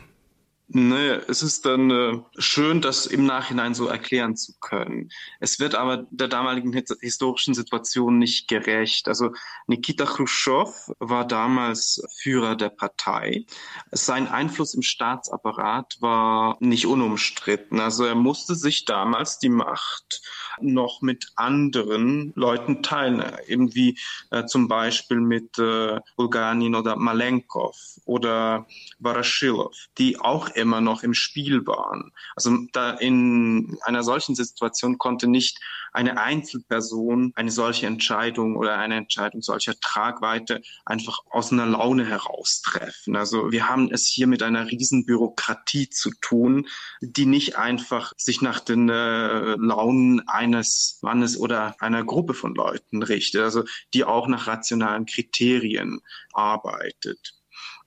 Nee, 0.70 1.12
es 1.28 1.42
ist 1.42 1.64
dann 1.64 1.90
äh, 1.90 2.18
schön, 2.36 2.82
das 2.82 3.06
im 3.06 3.24
Nachhinein 3.24 3.72
so 3.72 3.86
erklären 3.86 4.36
zu 4.36 4.52
können. 4.60 5.08
Es 5.40 5.58
wird 5.60 5.74
aber 5.74 6.06
der 6.10 6.28
damaligen 6.28 6.74
historischen 7.00 7.54
Situation 7.54 8.18
nicht 8.18 8.48
gerecht. 8.48 9.08
Also 9.08 9.32
Nikita 9.66 10.04
Khrushchev 10.04 10.92
war 10.98 11.26
damals 11.26 12.02
Führer 12.20 12.54
der 12.54 12.68
Partei. 12.68 13.46
Sein 13.92 14.28
Einfluss 14.28 14.74
im 14.74 14.82
Staatsapparat 14.82 15.96
war 16.00 16.58
nicht 16.60 16.86
unumstritten. 16.86 17.80
Also 17.80 18.04
er 18.04 18.14
musste 18.14 18.54
sich 18.54 18.84
damals 18.84 19.38
die 19.38 19.48
Macht 19.48 20.20
noch 20.60 21.00
mit 21.00 21.32
anderen 21.36 22.32
Leuten 22.34 22.82
teilen, 22.82 23.24
eben 23.46 23.74
wie 23.74 23.98
äh, 24.30 24.44
zum 24.44 24.68
Beispiel 24.68 25.20
mit 25.20 25.58
äh, 25.58 25.98
Bulganin 26.16 26.74
oder 26.74 26.96
Malenkov 26.96 27.76
oder 28.04 28.66
Varashilov, 28.98 29.74
die 29.96 30.18
auch 30.18 30.54
immer 30.58 30.80
noch 30.80 31.02
im 31.02 31.14
Spiel 31.14 31.66
waren. 31.66 32.12
Also 32.36 32.56
da 32.72 32.90
in 32.92 33.76
einer 33.82 34.02
solchen 34.02 34.34
Situation 34.34 34.98
konnte 34.98 35.28
nicht 35.28 35.58
eine 35.92 36.20
Einzelperson 36.20 37.32
eine 37.34 37.50
solche 37.50 37.86
Entscheidung 37.86 38.56
oder 38.56 38.78
eine 38.78 38.96
Entscheidung 38.96 39.42
solcher 39.42 39.78
Tragweite 39.80 40.62
einfach 40.84 41.20
aus 41.30 41.52
einer 41.52 41.66
Laune 41.66 42.06
heraus 42.06 42.62
treffen. 42.62 43.16
Also 43.16 43.50
wir 43.52 43.68
haben 43.68 43.90
es 43.90 44.06
hier 44.06 44.26
mit 44.26 44.42
einer 44.42 44.70
riesen 44.70 45.06
Bürokratie 45.06 45.88
zu 45.88 46.10
tun, 46.20 46.68
die 47.00 47.26
nicht 47.26 47.56
einfach 47.56 48.12
sich 48.16 48.42
nach 48.42 48.60
den 48.60 48.88
äh, 48.88 49.56
Launen 49.56 50.26
eines 50.28 50.98
Mannes 51.02 51.38
oder 51.38 51.76
einer 51.80 52.04
Gruppe 52.04 52.34
von 52.34 52.54
Leuten 52.54 53.02
richtet, 53.02 53.42
also 53.42 53.64
die 53.94 54.04
auch 54.04 54.28
nach 54.28 54.46
rationalen 54.46 55.06
Kriterien 55.06 56.00
arbeitet. 56.32 57.37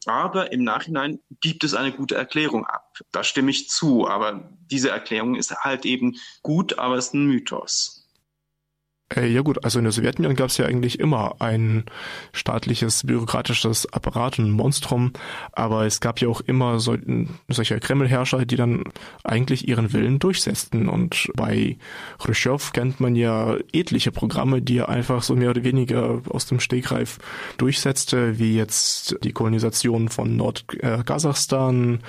Aber 0.06 0.52
im 0.52 0.64
Nachhinein 0.64 1.20
gibt 1.42 1.64
es 1.64 1.74
eine 1.74 1.92
gute 1.92 2.16
Erklärung 2.16 2.66
ab. 2.66 2.98
Da 3.12 3.24
stimme 3.24 3.52
ich 3.52 3.70
zu. 3.70 4.08
Aber 4.08 4.50
diese 4.72 4.90
Erklärung 4.90 5.36
ist 5.36 5.56
halt 5.56 5.86
eben 5.86 6.16
gut, 6.42 6.80
aber 6.80 6.96
es 6.96 7.08
ist 7.08 7.14
ein 7.14 7.28
Mythos. 7.28 8.01
Äh, 9.16 9.28
ja 9.28 9.42
gut, 9.42 9.64
also 9.64 9.80
in 9.80 9.86
der 9.86 9.92
Sowjetunion 9.92 10.36
gab 10.36 10.50
es 10.50 10.58
ja 10.58 10.66
eigentlich 10.66 11.00
immer 11.00 11.36
ein 11.40 11.86
staatliches, 12.34 13.04
bürokratisches 13.06 13.92
Apparat, 13.92 14.40
ein 14.40 14.52
Monstrum, 14.52 15.12
aber 15.52 15.86
es 15.86 16.00
gab 16.00 16.20
ja 16.20 16.28
auch 16.28 16.42
immer 16.42 16.80
so, 16.80 16.98
solche 17.50 17.80
Kremlherrscher, 17.80 18.46
die 18.46 18.56
dann 18.56 18.84
eigentlich 19.24 19.68
ihren 19.68 19.94
Willen 19.94 20.20
durchsetzten. 20.20 20.88
Und 20.88 21.32
bei 21.36 21.78
Khrushchev 22.20 22.72
kennt 22.74 23.00
man 23.00 23.16
ja 23.16 23.56
etliche 23.74 24.12
Programme, 24.12 24.62
die 24.62 24.78
er 24.78 24.90
einfach 24.90 25.24
so 25.24 25.36
mehr 25.36 25.50
oder 25.50 25.64
weniger 25.64 26.22
aus 26.30 26.46
dem 26.46 26.60
Stegreif 26.60 27.20
durchsetzte, 27.58 28.40
wie 28.40 28.56
jetzt 28.56 29.18
die 29.24 29.34
Kolonisation 29.34 30.10
von 30.10 30.36
Nordkasachstan, 30.38 32.00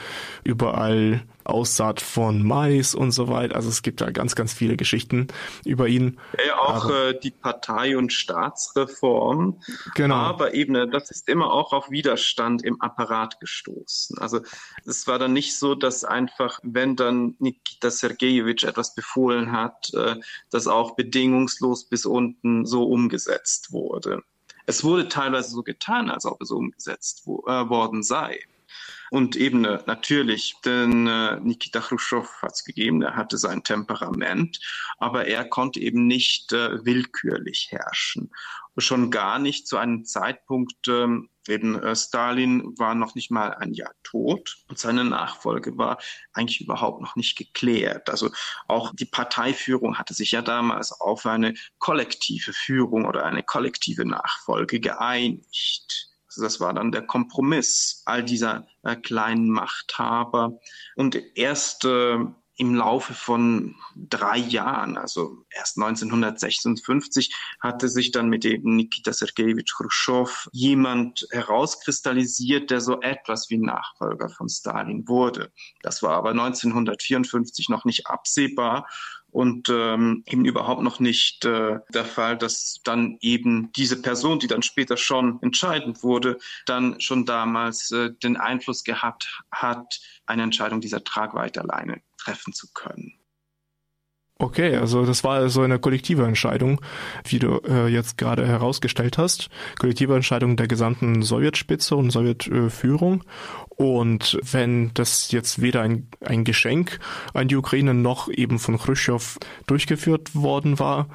überall 0.45 1.23
Aussaat 1.45 2.01
von 2.01 2.43
Mais 2.43 2.95
und 2.95 3.13
so 3.13 3.29
weiter. 3.29 3.57
Also 3.57 3.69
es 3.69 3.83
gibt 3.83 4.01
da 4.01 4.11
ganz, 4.11 4.35
ganz 4.35 4.53
viele 4.53 4.77
Geschichten 4.77 5.29
über 5.65 5.89
ihn. 5.89 6.19
Ja, 6.47 6.59
auch 6.59 6.91
äh, 6.91 7.19
die 7.19 7.31
Partei- 7.31 7.97
und 7.97 8.13
Staatsreform. 8.13 9.61
Genau. 9.95 10.15
Aber 10.15 10.55
eben, 10.55 10.75
äh, 10.75 10.89
das 10.89 11.11
ist 11.11 11.29
immer 11.29 11.53
auch 11.53 11.73
auf 11.73 11.91
Widerstand 11.91 12.63
im 12.63 12.81
Apparat 12.81 13.41
gestoßen. 13.41 14.19
Also 14.19 14.41
es 14.85 15.07
war 15.07 15.19
dann 15.19 15.33
nicht 15.33 15.59
so, 15.59 15.75
dass 15.75 16.05
einfach, 16.05 16.61
wenn 16.63 16.97
dann 16.97 17.35
Nikita 17.39 17.91
Sergejewitsch 17.91 18.65
etwas 18.65 18.95
befohlen 18.95 19.53
hat, 19.53 19.93
äh, 19.95 20.17
das 20.51 20.67
auch 20.67 20.97
bedingungslos 20.97 21.89
bis 21.89 22.07
unten 22.07 22.67
so 22.67 22.85
umgesetzt 22.85 23.73
wurde. 23.73 24.23
Es 24.67 24.85
wurde 24.85 25.09
teilweise 25.09 25.51
so 25.51 25.63
getan, 25.63 26.09
als 26.09 26.25
ob 26.25 26.41
es 26.41 26.51
umgesetzt 26.51 27.23
wo, 27.25 27.45
äh, 27.47 27.69
worden 27.69 28.03
sei 28.03 28.39
und 29.13 29.37
eben 29.37 29.61
natürlich, 29.61 30.57
denn 30.65 31.07
äh, 31.07 31.39
Nikita 31.41 31.81
Khrushchev 31.81 32.27
hat 32.41 32.53
es 32.53 32.65
gegeben, 32.65 33.03
er 33.03 33.15
hatte 33.15 33.37
sein 33.37 33.63
Temperament, 33.63 34.59
aber 34.97 35.27
er 35.27 35.45
konnte 35.45 35.81
eben 35.81 36.07
nicht 36.07 36.55
äh, 36.55 36.83
willkürlich 36.87 37.69
herrschen. 37.71 38.31
Schon 38.79 39.11
gar 39.11 39.39
nicht 39.39 39.69
zu 39.69 39.77
einem 39.77 40.07
Zeitpunkt, 40.07 40.89
ähm, 40.89 41.29
eben 41.47 41.79
äh, 41.83 41.95
Stalin 41.95 42.73
war 42.79 42.95
noch 42.95 43.15
nicht 43.15 43.31
mal 43.31 43.53
ein 43.53 43.75
Jahr 43.75 43.93
tot 44.03 44.57
und 44.69 44.79
seine 44.79 45.05
Nachfolge 45.05 45.77
war 45.77 45.99
eigentlich 46.33 46.63
überhaupt 46.63 47.03
noch 47.03 47.15
nicht 47.15 47.37
geklärt. 47.37 48.09
Also 48.09 48.31
auch 48.67 48.95
die 48.95 49.05
Parteiführung 49.05 49.99
hatte 49.99 50.15
sich 50.15 50.31
ja 50.31 50.41
damals 50.41 50.91
auf 50.91 51.27
eine 51.27 51.53
kollektive 51.79 52.55
Führung 52.55 53.05
oder 53.05 53.27
eine 53.27 53.43
kollektive 53.43 54.07
Nachfolge 54.07 54.81
geeinigt. 54.81 56.12
Das 56.37 56.61
war 56.61 56.73
dann 56.73 56.93
der 56.93 57.03
Kompromiss 57.03 58.03
all 58.05 58.25
dieser 58.25 58.67
äh, 58.83 58.97
kleinen 58.97 59.49
Machthaber. 59.51 60.59
Und 60.97 61.21
erst 61.35 61.85
äh, 61.85 62.19
im 62.57 62.75
Laufe 62.75 63.15
von 63.15 63.75
drei 63.97 64.37
Jahren, 64.37 64.99
also 64.99 65.45
erst 65.51 65.79
1956, 65.79 67.35
hatte 67.61 67.89
sich 67.89 68.13
dann 68.13 68.29
mit 68.29 68.45
dem 68.45 68.77
Nikita 68.77 69.13
Sergejewitsch 69.13 69.75
Khrushchev 69.75 70.49
jemand 70.53 71.27
herauskristallisiert, 71.31 72.71
der 72.71 72.81
so 72.81 73.01
etwas 73.01 73.49
wie 73.49 73.59
Nachfolger 73.59 74.29
von 74.29 74.49
Stalin 74.49 75.09
wurde. 75.09 75.51
Das 75.83 76.03
war 76.03 76.13
aber 76.13 76.31
1954 76.31 77.69
noch 77.69 77.85
nicht 77.85 78.07
absehbar 78.07 78.87
und 79.33 79.71
ähm, 79.71 80.23
eben 80.27 80.45
überhaupt 80.45 80.83
noch 80.83 81.01
nicht 81.01 81.45
äh, 81.47 81.79
der 81.89 82.05
Fall, 82.05 82.37
dass 82.37 82.81
dann 82.85 83.17
eben 83.21 83.73
diese 83.73 84.01
Person, 84.01 84.39
die 84.39 84.47
dann 84.47 84.63
später 84.63 84.99
schon 84.99 85.43
entscheidend 85.43 86.03
wurde, 86.03 86.39
dann 86.67 87.01
schon 87.01 87.25
damals 87.25 87.91
äh, 87.91 88.11
den 88.23 88.37
Einfluss 88.37 88.85
gehabt 88.85 89.43
hat, 89.51 90.01
eine 90.27 90.43
Entscheidung 90.43 90.83
dieser 90.83 91.03
Tragweite 91.03 91.63
alleine 91.63 92.03
treffen 92.19 92.53
zu 92.53 92.69
können. 92.73 93.15
Okay, 94.43 94.75
also 94.75 95.07
das 95.07 95.23
war 95.23 95.49
so 95.51 95.63
eine 95.63 95.79
kollektive 95.79 96.25
Entscheidung, 96.25 96.81
wie 97.25 97.39
du 97.39 97.61
äh, 97.65 97.87
jetzt 97.87 98.19
gerade 98.19 98.45
herausgestellt 98.45 99.17
hast. 99.17 99.51
Kollektive 99.79 100.17
Entscheidung 100.17 100.57
der 100.57 100.67
gesamten 100.67 101.23
Sowjetspitze 101.23 101.95
und 101.95 102.11
Sowjetführung. 102.11 103.23
Und 103.69 104.41
wenn 104.43 104.91
das 104.95 105.31
jetzt 105.31 105.63
weder 105.63 105.83
ein, 105.83 106.09
ein 106.25 106.43
Geschenk 106.43 106.99
an 107.35 107.47
die 107.47 107.55
Ukraine 107.55 107.95
noch 107.95 108.29
eben 108.29 108.59
von 108.59 108.79
Khrushchev 108.79 109.39
durchgeführt 109.69 110.35
worden 110.35 110.81
war, 110.81 111.07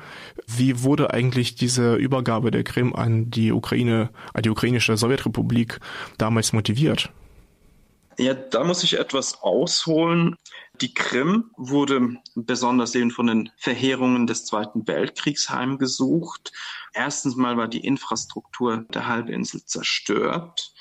wie 0.47 0.83
wurde 0.83 1.13
eigentlich 1.13 1.55
diese 1.55 1.95
Übergabe 1.95 2.49
der 2.49 2.63
Krim 2.63 2.95
an 2.95 3.29
die 3.29 3.51
Ukraine, 3.51 4.09
an 4.33 4.43
die 4.43 4.49
ukrainische 4.49 4.95
Sowjetrepublik 4.95 5.81
damals 6.17 6.53
motiviert? 6.53 7.11
Ja, 8.19 8.33
da 8.33 8.63
muss 8.63 8.83
ich 8.83 8.97
etwas 8.97 9.43
ausholen. 9.43 10.35
Die 10.81 10.93
Krim 10.93 11.51
wurde 11.55 12.17
besonders 12.33 12.95
eben 12.95 13.11
von 13.11 13.27
den 13.27 13.51
Verheerungen 13.57 14.25
des 14.25 14.45
Zweiten 14.45 14.87
Weltkriegs 14.87 15.51
heimgesucht. 15.51 16.51
Erstens 16.93 17.35
mal 17.35 17.57
war 17.57 17.67
die 17.67 17.85
Infrastruktur 17.85 18.85
der 18.91 19.05
Halbinsel 19.05 19.63
zerstört. 19.65 20.73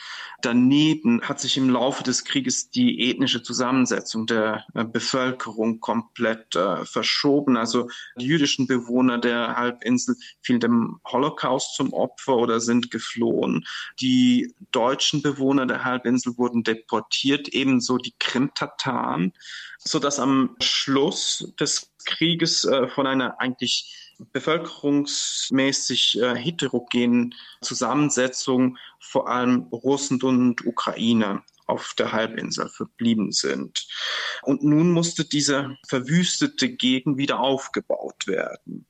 Daneben 0.43 1.23
hat 1.23 1.41
sich 1.41 1.57
im 1.57 1.71
Laufe 1.71 2.03
des 2.03 2.25
Krieges 2.25 2.71
die 2.71 3.11
ethnische 3.11 3.43
Zusammensetzung 3.43 4.27
der 4.27 4.65
äh, 4.75 4.85
Bevölkerung 4.85 5.81
komplett 5.81 6.55
äh, 6.55 6.85
verschoben. 6.85 7.57
Also 7.57 7.89
die 8.19 8.27
jüdischen 8.27 8.67
Bewohner 8.67 9.19
der 9.19 9.57
Halbinsel 9.57 10.17
fielen 10.43 10.61
dem 10.61 11.01
Holocaust 11.07 11.75
zum 11.75 11.93
Opfer 11.93 12.37
oder 12.37 12.61
sind 12.61 12.91
geflohen. 12.91 13.65
Die 14.01 14.55
deutschen 14.73 15.23
Bewohner 15.23 15.67
der 15.67 15.85
Halbinsel 15.85 16.37
wurden 16.37 16.63
deportiert, 16.63 17.49
ebenso 17.49 17.97
die 17.99 18.15
Krim-Tataren, 18.19 19.33
sodass 19.79 20.19
am 20.19 20.57
Schluss 20.61 21.53
des 21.59 21.93
Krieges 22.05 22.65
äh, 22.65 22.89
von 22.89 23.07
einer 23.07 23.41
eigentlich 23.41 24.06
bevölkerungsmäßig 24.33 26.21
äh, 26.21 26.35
heterogenen 26.37 27.35
Zusammensetzung 27.63 28.79
vor 29.01 29.29
allem 29.29 29.63
Russen 29.73 30.21
und 30.23 30.67
Ukrainer 30.67 31.43
auf 31.67 31.95
der 31.99 32.13
Halbinsel 32.13 32.69
verblieben 32.69 33.33
sind. 33.33 33.89
Und 34.43 34.63
nun 34.63 34.93
musste 34.93 35.25
diese 35.25 35.77
verwüstete 35.87 36.69
Gegend 36.69 37.19
wieder 37.19 37.41
aufgebaut 37.41 38.27
werden. 38.27 38.87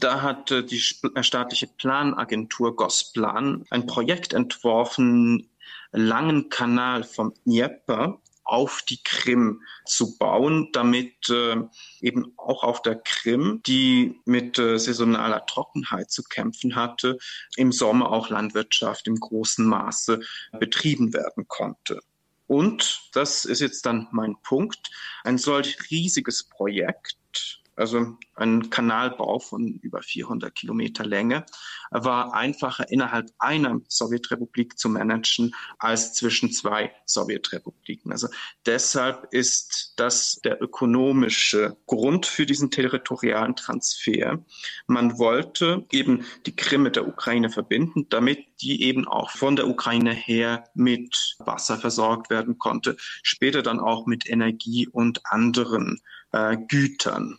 Da 0.00 0.22
hat 0.22 0.50
äh, 0.50 0.64
die 0.64 0.82
äh, 1.14 1.22
staatliche 1.22 1.66
Planagentur 1.66 2.76
Gosplan 2.76 3.64
ein 3.70 3.86
Projekt 3.86 4.32
entworfen, 4.32 5.48
langen 5.92 6.48
Kanal 6.50 7.04
vom 7.04 7.34
Dnieper 7.44 8.20
auf 8.48 8.82
die 8.88 9.00
Krim 9.04 9.62
zu 9.84 10.16
bauen, 10.16 10.70
damit 10.72 11.28
äh, 11.28 11.56
eben 12.00 12.32
auch 12.38 12.64
auf 12.64 12.80
der 12.80 12.96
Krim, 12.96 13.60
die 13.66 14.18
mit 14.24 14.58
äh, 14.58 14.78
saisonaler 14.78 15.44
Trockenheit 15.44 16.10
zu 16.10 16.22
kämpfen 16.22 16.74
hatte, 16.74 17.18
im 17.56 17.72
Sommer 17.72 18.10
auch 18.10 18.30
Landwirtschaft 18.30 19.06
im 19.06 19.16
großen 19.16 19.66
Maße 19.66 20.20
betrieben 20.58 21.12
werden 21.12 21.46
konnte. 21.46 22.00
Und, 22.46 23.10
das 23.12 23.44
ist 23.44 23.60
jetzt 23.60 23.84
dann 23.84 24.08
mein 24.10 24.36
Punkt, 24.42 24.90
ein 25.24 25.36
solch 25.36 25.90
riesiges 25.90 26.44
Projekt 26.44 27.60
also 27.78 28.16
ein 28.34 28.70
Kanalbau 28.70 29.38
von 29.38 29.78
über 29.82 30.02
400 30.02 30.54
Kilometer 30.54 31.04
Länge, 31.04 31.46
war 31.90 32.34
einfacher 32.34 32.90
innerhalb 32.90 33.30
einer 33.38 33.80
Sowjetrepublik 33.88 34.78
zu 34.78 34.88
managen 34.88 35.54
als 35.78 36.14
zwischen 36.14 36.52
zwei 36.52 36.92
Sowjetrepubliken. 37.06 38.12
Also 38.12 38.28
deshalb 38.66 39.32
ist 39.32 39.94
das 39.96 40.40
der 40.44 40.62
ökonomische 40.62 41.76
Grund 41.86 42.26
für 42.26 42.46
diesen 42.46 42.70
territorialen 42.70 43.56
Transfer. 43.56 44.44
Man 44.86 45.18
wollte 45.18 45.86
eben 45.90 46.24
die 46.46 46.56
Krim 46.56 46.82
mit 46.82 46.96
der 46.96 47.08
Ukraine 47.08 47.50
verbinden, 47.50 48.06
damit 48.08 48.44
die 48.60 48.82
eben 48.82 49.06
auch 49.06 49.30
von 49.30 49.56
der 49.56 49.68
Ukraine 49.68 50.12
her 50.12 50.64
mit 50.74 51.36
Wasser 51.38 51.78
versorgt 51.78 52.30
werden 52.30 52.58
konnte, 52.58 52.96
später 53.22 53.62
dann 53.62 53.80
auch 53.80 54.06
mit 54.06 54.28
Energie 54.28 54.88
und 54.88 55.24
anderen 55.26 56.00
äh, 56.32 56.56
Gütern. 56.56 57.38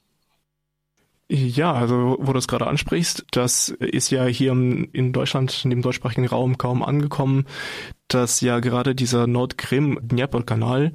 Ja, 1.31 1.73
also 1.73 2.17
wo 2.19 2.33
du 2.33 2.39
es 2.39 2.47
gerade 2.47 2.65
ansprichst, 2.65 3.25
das 3.29 3.69
ist 3.69 4.09
ja 4.09 4.25
hier 4.25 4.51
in 4.51 5.13
Deutschland, 5.13 5.63
in 5.63 5.69
dem 5.69 5.83
deutschsprachigen 5.83 6.25
Raum 6.25 6.57
kaum 6.57 6.81
angekommen, 6.81 7.45
dass 8.07 8.41
ja 8.41 8.59
gerade 8.59 8.95
dieser 8.95 9.27
Nordkrim-Dnieper-Kanal 9.27 10.93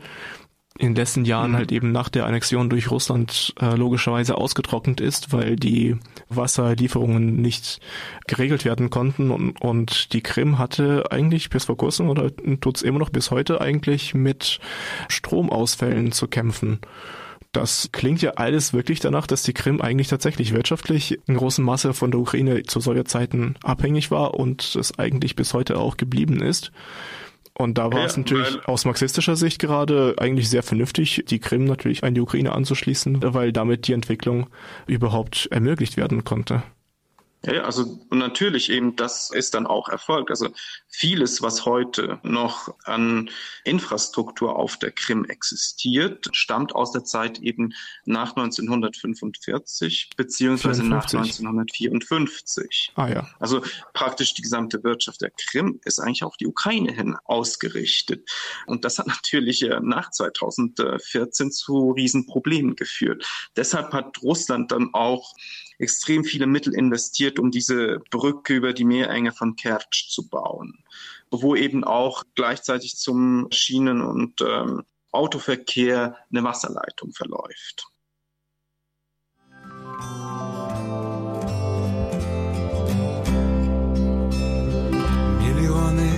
in 0.76 0.88
den 0.88 0.96
letzten 0.96 1.24
Jahren 1.24 1.52
mhm. 1.52 1.56
halt 1.56 1.70
eben 1.70 1.92
nach 1.92 2.08
der 2.08 2.26
Annexion 2.26 2.68
durch 2.68 2.90
Russland 2.90 3.54
äh, 3.60 3.76
logischerweise 3.76 4.36
ausgetrocknet 4.36 5.00
ist, 5.00 5.32
weil 5.32 5.54
die 5.54 5.96
Wasserlieferungen 6.28 7.36
nicht 7.36 7.78
geregelt 8.26 8.64
werden 8.64 8.90
konnten 8.90 9.30
und, 9.30 9.60
und 9.62 10.12
die 10.12 10.22
Krim 10.22 10.58
hatte 10.58 11.12
eigentlich 11.12 11.48
bis 11.48 11.66
vor 11.66 11.76
kurzem 11.76 12.08
oder 12.08 12.32
tut's 12.60 12.82
immer 12.82 12.98
noch 12.98 13.10
bis 13.10 13.30
heute 13.30 13.60
eigentlich 13.60 14.14
mit 14.14 14.58
Stromausfällen 15.08 16.10
zu 16.10 16.26
kämpfen. 16.26 16.80
Das 17.54 17.88
klingt 17.92 18.20
ja 18.20 18.32
alles 18.32 18.72
wirklich 18.72 18.98
danach, 18.98 19.28
dass 19.28 19.44
die 19.44 19.52
Krim 19.52 19.80
eigentlich 19.80 20.08
tatsächlich 20.08 20.52
wirtschaftlich 20.52 21.20
in 21.26 21.36
großem 21.36 21.64
Maße 21.64 21.94
von 21.94 22.10
der 22.10 22.18
Ukraine 22.18 22.64
zu 22.64 22.80
Sowjetzeiten 22.80 23.54
abhängig 23.62 24.10
war 24.10 24.34
und 24.34 24.74
es 24.74 24.98
eigentlich 24.98 25.36
bis 25.36 25.54
heute 25.54 25.78
auch 25.78 25.96
geblieben 25.96 26.42
ist. 26.42 26.72
Und 27.56 27.78
da 27.78 27.92
war 27.92 28.00
ja, 28.00 28.06
es 28.06 28.16
natürlich 28.16 28.66
aus 28.66 28.84
marxistischer 28.84 29.36
Sicht 29.36 29.60
gerade 29.60 30.16
eigentlich 30.18 30.50
sehr 30.50 30.64
vernünftig, 30.64 31.24
die 31.28 31.38
Krim 31.38 31.64
natürlich 31.64 32.02
an 32.02 32.14
die 32.14 32.20
Ukraine 32.20 32.52
anzuschließen, 32.52 33.22
weil 33.22 33.52
damit 33.52 33.86
die 33.86 33.92
Entwicklung 33.92 34.48
überhaupt 34.88 35.46
ermöglicht 35.52 35.96
werden 35.96 36.24
konnte. 36.24 36.64
Ja, 37.46 37.62
also 37.62 38.06
natürlich 38.10 38.70
eben, 38.70 38.96
das 38.96 39.30
ist 39.30 39.54
dann 39.54 39.66
auch 39.66 39.88
Erfolg. 39.88 40.30
Also 40.30 40.48
vieles, 40.88 41.42
was 41.42 41.66
heute 41.66 42.18
noch 42.22 42.74
an 42.84 43.30
Infrastruktur 43.64 44.56
auf 44.56 44.78
der 44.78 44.92
Krim 44.92 45.24
existiert, 45.24 46.28
stammt 46.32 46.74
aus 46.74 46.92
der 46.92 47.04
Zeit 47.04 47.38
eben 47.40 47.74
nach 48.04 48.36
1945 48.36 50.10
beziehungsweise 50.16 50.82
54. 50.82 51.40
nach 51.40 51.50
1954. 51.50 52.92
Ah 52.94 53.08
ja. 53.08 53.28
Also 53.38 53.62
praktisch 53.92 54.34
die 54.34 54.42
gesamte 54.42 54.82
Wirtschaft 54.84 55.20
der 55.20 55.30
Krim 55.30 55.80
ist 55.84 55.98
eigentlich 55.98 56.24
auf 56.24 56.36
die 56.36 56.46
Ukraine 56.46 56.92
hin 56.92 57.16
ausgerichtet. 57.24 58.28
Und 58.66 58.84
das 58.84 58.98
hat 58.98 59.06
natürlich 59.06 59.68
nach 59.82 60.10
2014 60.10 61.50
zu 61.50 61.90
Riesenproblemen 61.90 62.76
geführt. 62.76 63.26
Deshalb 63.56 63.92
hat 63.92 64.22
Russland 64.22 64.72
dann 64.72 64.94
auch 64.94 65.34
extrem 65.78 66.24
viele 66.24 66.46
Mittel 66.46 66.74
investiert, 66.74 67.38
um 67.38 67.50
diese 67.50 68.00
Brücke 68.10 68.54
über 68.54 68.72
die 68.72 68.84
Meerenge 68.84 69.32
von 69.32 69.56
Kertsch 69.56 70.08
zu 70.08 70.28
bauen, 70.28 70.84
wo 71.30 71.54
eben 71.54 71.84
auch 71.84 72.24
gleichzeitig 72.34 72.96
zum 72.96 73.48
Schienen- 73.50 74.02
und 74.02 74.40
ähm, 74.40 74.84
Autoverkehr 75.10 76.16
eine 76.30 76.42
Wasserleitung 76.42 77.12
verläuft. 77.12 77.86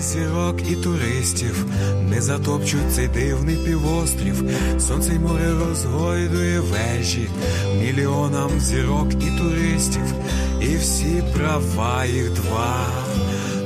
Зірок 0.06 0.70
і 0.70 0.76
туристів, 0.76 1.66
не 2.10 2.20
затопчуть 2.20 2.92
цей 2.94 3.08
дивний 3.08 3.56
півострів, 3.56 4.50
сонце 4.78 5.14
й 5.14 5.18
море 5.18 5.52
розгойдує 5.68 6.60
вежі, 6.60 7.28
мільйонам 7.80 8.60
зірок 8.60 9.08
і 9.12 9.38
туристів, 9.38 10.14
і 10.60 10.76
всі 10.76 11.22
права 11.34 12.04
їх 12.04 12.32
два. 12.32 12.86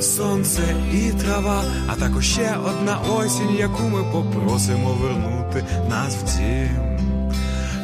Сонце 0.01 0.63
і 0.93 1.11
трава, 1.11 1.65
а 1.87 1.95
також 1.95 2.27
ще 2.31 2.57
одна 2.65 2.99
осінь, 3.17 3.57
яку 3.59 3.83
ми 3.83 4.05
попросимо 4.13 4.93
вернути 4.93 5.65
нас 5.89 6.17
в 6.17 6.39
дім. 6.39 7.01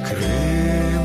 Кримай, 0.08 0.95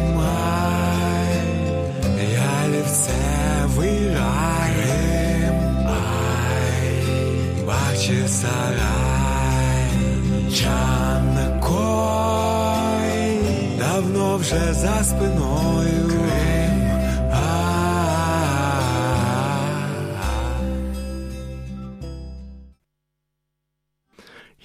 сарай, 8.28 9.90
Чанкой, 10.50 11.76
давно 13.78 14.36
вже 14.38 14.72
за 14.74 15.04
спиною. 15.04 16.08
Крим, 16.08 16.26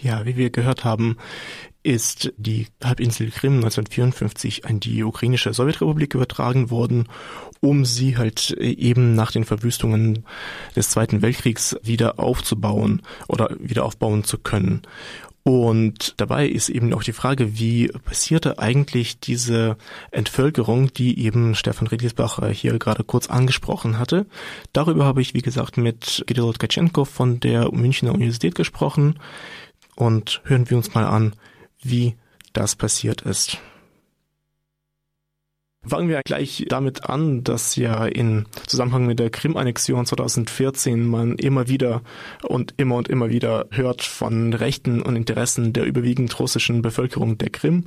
Ja, 0.03 0.25
wie 0.25 0.35
wir 0.35 0.49
gehört 0.49 0.83
haben, 0.83 1.17
ist 1.86 2.32
die 2.36 2.66
Halbinsel 2.82 3.30
Krim 3.30 3.54
1954 3.54 4.66
an 4.66 4.80
die 4.80 5.04
ukrainische 5.04 5.54
Sowjetrepublik 5.54 6.14
übertragen 6.14 6.70
worden, 6.70 7.08
um 7.60 7.84
sie 7.84 8.16
halt 8.16 8.50
eben 8.50 9.14
nach 9.14 9.30
den 9.30 9.44
Verwüstungen 9.44 10.24
des 10.74 10.90
Zweiten 10.90 11.22
Weltkriegs 11.22 11.76
wieder 11.84 12.18
aufzubauen 12.18 13.02
oder 13.28 13.56
wieder 13.60 13.84
aufbauen 13.84 14.24
zu 14.24 14.36
können. 14.38 14.82
Und 15.44 16.14
dabei 16.16 16.48
ist 16.48 16.70
eben 16.70 16.92
auch 16.92 17.04
die 17.04 17.12
Frage, 17.12 17.56
wie 17.56 17.86
passierte 17.86 18.58
eigentlich 18.58 19.20
diese 19.20 19.76
Entvölkerung, 20.10 20.92
die 20.92 21.20
eben 21.24 21.54
Stefan 21.54 21.86
Riedlisbach 21.86 22.44
hier 22.50 22.76
gerade 22.80 23.04
kurz 23.04 23.28
angesprochen 23.30 23.96
hatte. 23.96 24.26
Darüber 24.72 25.04
habe 25.04 25.22
ich, 25.22 25.34
wie 25.34 25.42
gesagt, 25.42 25.76
mit 25.76 26.24
Gidel 26.26 26.52
Tkachenko 26.52 27.04
von 27.04 27.38
der 27.38 27.70
Münchner 27.70 28.12
Universität 28.12 28.56
gesprochen. 28.56 29.20
Und 29.94 30.42
hören 30.44 30.68
wir 30.68 30.76
uns 30.76 30.94
mal 30.94 31.06
an, 31.06 31.32
wie 31.82 32.16
das 32.52 32.76
passiert 32.76 33.22
ist. 33.22 33.58
Fangen 35.86 36.08
wir 36.08 36.20
gleich 36.24 36.66
damit 36.68 37.08
an, 37.08 37.44
dass 37.44 37.76
ja 37.76 38.06
in 38.06 38.46
Zusammenhang 38.66 39.06
mit 39.06 39.20
der 39.20 39.30
Krim-Annexion 39.30 40.04
2014 40.04 41.06
man 41.06 41.36
immer 41.36 41.68
wieder 41.68 42.02
und 42.42 42.74
immer 42.76 42.96
und 42.96 43.06
immer 43.06 43.30
wieder 43.30 43.66
hört 43.70 44.02
von 44.02 44.52
Rechten 44.52 45.00
und 45.00 45.14
Interessen 45.14 45.72
der 45.72 45.84
überwiegend 45.84 46.36
russischen 46.40 46.82
Bevölkerung 46.82 47.38
der 47.38 47.50
Krim. 47.50 47.84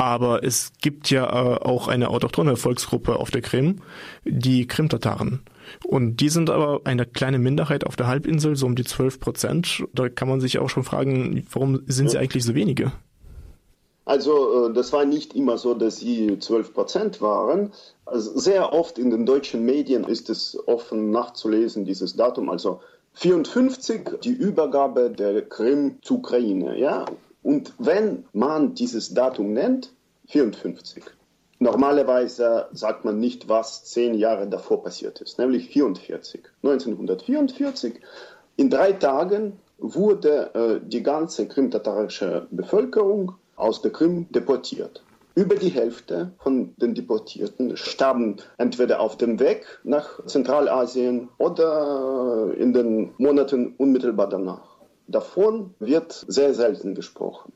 Aber 0.00 0.42
es 0.42 0.72
gibt 0.80 1.10
ja 1.10 1.26
äh, 1.26 1.58
auch 1.58 1.86
eine 1.86 2.08
autochtone 2.08 2.56
Volksgruppe 2.56 3.16
auf 3.16 3.30
der 3.30 3.42
Krim, 3.42 3.82
die 4.24 4.66
Krim-Tataren. 4.66 5.42
Und 5.84 6.16
die 6.22 6.30
sind 6.30 6.48
aber 6.48 6.80
eine 6.84 7.04
kleine 7.04 7.38
Minderheit 7.38 7.84
auf 7.86 7.96
der 7.96 8.06
Halbinsel, 8.06 8.56
so 8.56 8.64
um 8.64 8.76
die 8.76 8.84
12 8.84 9.20
Prozent. 9.20 9.84
Da 9.92 10.08
kann 10.08 10.26
man 10.26 10.40
sich 10.40 10.58
auch 10.58 10.70
schon 10.70 10.84
fragen, 10.84 11.46
warum 11.52 11.82
sind 11.86 12.10
sie 12.10 12.16
eigentlich 12.16 12.44
so 12.44 12.54
wenige? 12.54 12.92
Also 14.06 14.70
äh, 14.70 14.72
das 14.72 14.90
war 14.94 15.04
nicht 15.04 15.36
immer 15.36 15.58
so, 15.58 15.74
dass 15.74 15.98
sie 15.98 16.38
12 16.38 16.72
Prozent 16.72 17.20
waren. 17.20 17.70
Also 18.06 18.38
sehr 18.38 18.72
oft 18.72 18.98
in 18.98 19.10
den 19.10 19.26
deutschen 19.26 19.66
Medien 19.66 20.04
ist 20.04 20.30
es 20.30 20.56
offen 20.66 21.10
nachzulesen, 21.10 21.84
dieses 21.84 22.16
Datum. 22.16 22.48
Also 22.48 22.80
54, 23.12 24.20
die 24.24 24.32
Übergabe 24.32 25.10
der 25.10 25.42
Krim 25.42 25.98
zur 26.00 26.20
Ukraine. 26.20 26.78
Ja? 26.78 27.04
Und 27.42 27.72
wenn 27.78 28.24
man 28.32 28.74
dieses 28.74 29.14
Datum 29.14 29.52
nennt, 29.52 29.92
54. 30.28 31.04
Normalerweise 31.58 32.68
sagt 32.72 33.04
man 33.04 33.20
nicht, 33.20 33.48
was 33.48 33.84
zehn 33.84 34.14
Jahre 34.14 34.48
davor 34.48 34.82
passiert 34.82 35.20
ist, 35.20 35.38
nämlich 35.38 35.68
44. 35.68 36.42
1944. 36.62 38.00
In 38.56 38.70
drei 38.70 38.92
Tagen 38.92 39.58
wurde 39.78 40.54
äh, 40.54 40.86
die 40.86 41.02
ganze 41.02 41.48
krimtatarische 41.48 42.46
Bevölkerung 42.50 43.34
aus 43.56 43.82
der 43.82 43.92
Krim 43.92 44.26
deportiert. 44.30 45.02
Über 45.34 45.54
die 45.54 45.68
Hälfte 45.68 46.32
von 46.38 46.74
den 46.76 46.94
Deportierten 46.94 47.76
starben 47.76 48.36
entweder 48.58 49.00
auf 49.00 49.16
dem 49.16 49.38
Weg 49.38 49.64
nach 49.84 50.24
Zentralasien 50.26 51.28
oder 51.38 52.52
in 52.56 52.72
den 52.72 53.12
Monaten 53.16 53.74
unmittelbar 53.78 54.28
danach. 54.28 54.69
Davon 55.10 55.74
wird 55.80 56.24
sehr 56.28 56.54
selten 56.54 56.94
gesprochen. 56.94 57.52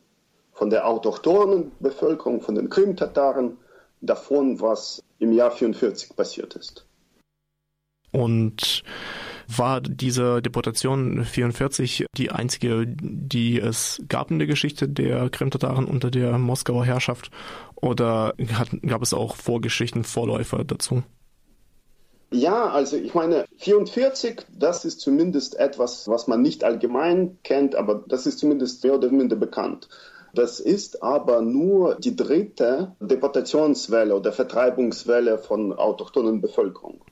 Von 0.53 0.71
der 0.71 0.89
autochthonen 0.89 1.71
Bevölkerung, 1.79 2.41
von 2.41 2.57
den 2.57 2.69
Krim-Tataren, 2.69 3.59
davon, 4.01 4.61
was 4.61 5.03
im 5.21 5.33
Jahr 5.33 5.53
44 5.53 6.17
passiert 6.17 6.57
ist. 6.57 6.85
Und 8.11 8.83
war 9.47 9.81
diese 9.81 10.43
Deportation 10.43 11.25
44 11.25 12.07
die 12.17 12.31
einzige, 12.33 12.87
die 12.87 13.61
es 13.61 14.03
gab 14.09 14.31
in 14.33 14.39
der 14.39 14.49
Geschichte 14.49 14.89
der 14.89 15.31
Krim-Tataren 15.31 15.85
unter 15.85 16.11
der 16.11 16.39
Moskauer 16.39 16.85
Herrschaft? 16.85 17.31
Oder 17.77 18.35
hat, 18.55 18.71
gab 18.83 19.03
es 19.03 19.15
auch 19.15 19.37
Vorgeschichten, 19.37 20.03
Vorläufer 20.03 20.65
dazu? 20.65 21.05
Ja, 22.35 22.69
also 22.69 22.97
ich 22.97 23.15
meine, 23.15 23.45
44, 23.59 24.47
das 24.59 24.85
ist 24.85 24.99
zumindest 24.99 25.55
etwas, 25.55 26.09
was 26.09 26.27
man 26.27 26.43
nicht 26.43 26.65
allgemein 26.65 27.39
kennt, 27.45 27.77
aber 27.77 28.03
das 28.09 28.27
ist 28.27 28.41
zumindest 28.41 28.83
mehr 28.83 28.97
oder 28.97 29.09
minder 29.13 29.37
bekannt. 29.37 29.89
Das 30.35 30.59
ist 30.59 31.01
aber 31.01 31.43
nur 31.43 31.95
die 31.95 32.17
dritte 32.17 32.97
Deportationswelle 32.99 34.17
oder 34.17 34.33
Vertreibungswelle 34.33 35.39
von 35.39 35.75
autochthonen 35.75 36.41
Bevölkerung. 36.41 37.03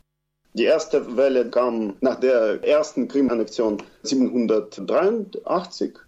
Die 0.54 0.64
erste 0.64 1.16
Welle 1.16 1.48
kam 1.48 1.94
nach 2.00 2.18
der 2.18 2.64
ersten 2.64 3.06
Krim-Annexion 3.06 3.78
783. 4.02 5.98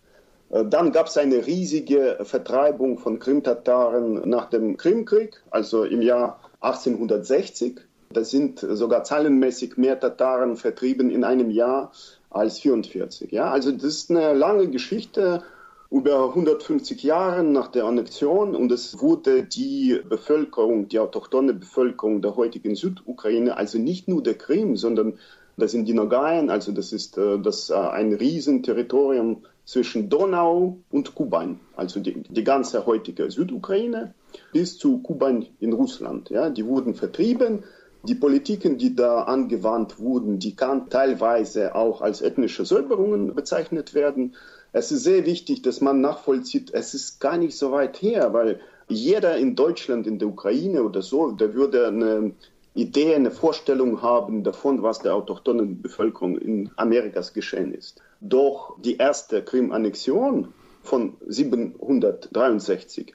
Äh, 0.50 0.64
dann 0.64 0.90
gab 0.90 1.06
es 1.06 1.16
eine 1.16 1.46
riesige 1.46 2.18
Vertreibung 2.24 2.98
von 2.98 3.20
Krimtataren 3.20 4.28
nach 4.28 4.50
dem 4.50 4.76
Krimkrieg, 4.76 5.40
also 5.52 5.84
im 5.84 6.02
Jahr 6.02 6.40
1860. 6.62 7.80
Da 8.14 8.24
sind 8.24 8.60
sogar 8.60 9.04
zahlenmäßig 9.04 9.76
mehr 9.76 9.98
Tataren 10.00 10.56
vertrieben 10.56 11.10
in 11.10 11.24
einem 11.24 11.50
Jahr 11.50 11.92
als 12.30 12.58
44. 12.58 13.30
Ja, 13.32 13.50
also 13.50 13.72
das 13.72 13.84
ist 13.84 14.10
eine 14.10 14.32
lange 14.32 14.68
Geschichte 14.68 15.42
über 15.90 16.28
150 16.30 17.02
Jahre 17.04 17.44
nach 17.44 17.68
der 17.68 17.84
Annexion 17.84 18.56
und 18.56 18.72
es 18.72 19.00
wurde 19.00 19.44
die 19.44 20.00
Bevölkerung, 20.08 20.88
die 20.88 20.98
autochtone 20.98 21.54
Bevölkerung 21.54 22.20
der 22.20 22.34
heutigen 22.34 22.74
Südukraine, 22.74 23.56
also 23.56 23.78
nicht 23.78 24.08
nur 24.08 24.22
der 24.22 24.34
Krim, 24.34 24.76
sondern 24.76 25.18
das 25.56 25.70
sind 25.70 25.86
die 25.86 25.94
Nogaien, 25.94 26.50
also 26.50 26.72
das 26.72 26.92
ist 26.92 27.16
äh, 27.16 27.38
das, 27.38 27.70
äh, 27.70 27.74
ein 27.74 28.12
Riesenterritorium 28.12 29.44
zwischen 29.64 30.10
Donau 30.10 30.78
und 30.90 31.14
Kuban, 31.14 31.60
also 31.76 32.00
die, 32.00 32.24
die 32.28 32.44
ganze 32.44 32.86
heutige 32.86 33.30
Südukraine 33.30 34.14
bis 34.52 34.76
zu 34.78 34.98
Kuban 34.98 35.46
in 35.60 35.72
Russland. 35.72 36.28
Ja, 36.30 36.50
die 36.50 36.66
wurden 36.66 36.94
vertrieben. 36.94 37.62
Die 38.06 38.14
Politiken, 38.14 38.76
die 38.76 38.94
da 38.94 39.22
angewandt 39.22 39.98
wurden, 39.98 40.38
die 40.38 40.54
kann 40.54 40.90
teilweise 40.90 41.74
auch 41.74 42.02
als 42.02 42.20
ethnische 42.20 42.66
Säuberungen 42.66 43.34
bezeichnet 43.34 43.94
werden. 43.94 44.34
Es 44.72 44.92
ist 44.92 45.04
sehr 45.04 45.24
wichtig, 45.24 45.62
dass 45.62 45.80
man 45.80 46.02
nachvollzieht, 46.02 46.70
es 46.74 46.92
ist 46.92 47.18
gar 47.18 47.38
nicht 47.38 47.56
so 47.56 47.72
weit 47.72 48.02
her, 48.02 48.34
weil 48.34 48.60
jeder 48.88 49.38
in 49.38 49.56
Deutschland, 49.56 50.06
in 50.06 50.18
der 50.18 50.28
Ukraine 50.28 50.82
oder 50.82 51.00
so, 51.00 51.30
der 51.30 51.54
würde 51.54 51.86
eine 51.88 52.34
Idee, 52.74 53.14
eine 53.14 53.30
Vorstellung 53.30 54.02
haben 54.02 54.42
davon, 54.42 54.82
was 54.82 54.98
der 54.98 55.14
autochthonen 55.14 55.80
Bevölkerung 55.80 56.36
in 56.36 56.70
Amerikas 56.76 57.32
geschehen 57.32 57.72
ist. 57.72 58.02
Doch 58.20 58.76
die 58.80 58.98
erste 58.98 59.42
Krim-Annexion 59.42 60.52
von 60.82 61.16
763, 61.26 63.14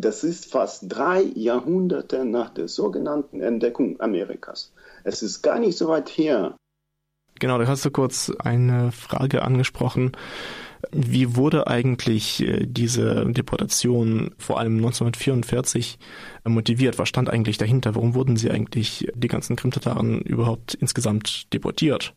das 0.00 0.24
ist 0.24 0.50
fast 0.50 0.84
drei 0.88 1.22
Jahrhunderte 1.34 2.24
nach 2.24 2.50
der 2.50 2.68
sogenannten 2.68 3.40
Entdeckung 3.40 4.00
Amerikas. 4.00 4.72
Es 5.04 5.22
ist 5.22 5.42
gar 5.42 5.58
nicht 5.58 5.76
so 5.76 5.88
weit 5.88 6.08
her. 6.08 6.56
Genau, 7.38 7.58
da 7.58 7.66
hast 7.66 7.84
du 7.84 7.90
kurz 7.90 8.32
eine 8.38 8.90
Frage 8.90 9.42
angesprochen. 9.42 10.12
Wie 10.92 11.36
wurde 11.36 11.66
eigentlich 11.66 12.40
äh, 12.42 12.66
diese 12.66 13.26
Deportation 13.26 14.34
vor 14.38 14.58
allem 14.58 14.76
1944 14.76 15.98
äh, 16.44 16.48
motiviert? 16.48 16.98
Was 16.98 17.08
stand 17.08 17.30
eigentlich 17.30 17.58
dahinter? 17.58 17.94
Warum 17.94 18.14
wurden 18.14 18.36
sie 18.36 18.50
eigentlich, 18.50 19.08
die 19.14 19.28
ganzen 19.28 19.56
Krimtataren, 19.56 20.20
überhaupt 20.20 20.74
insgesamt 20.74 21.52
deportiert? 21.52 22.14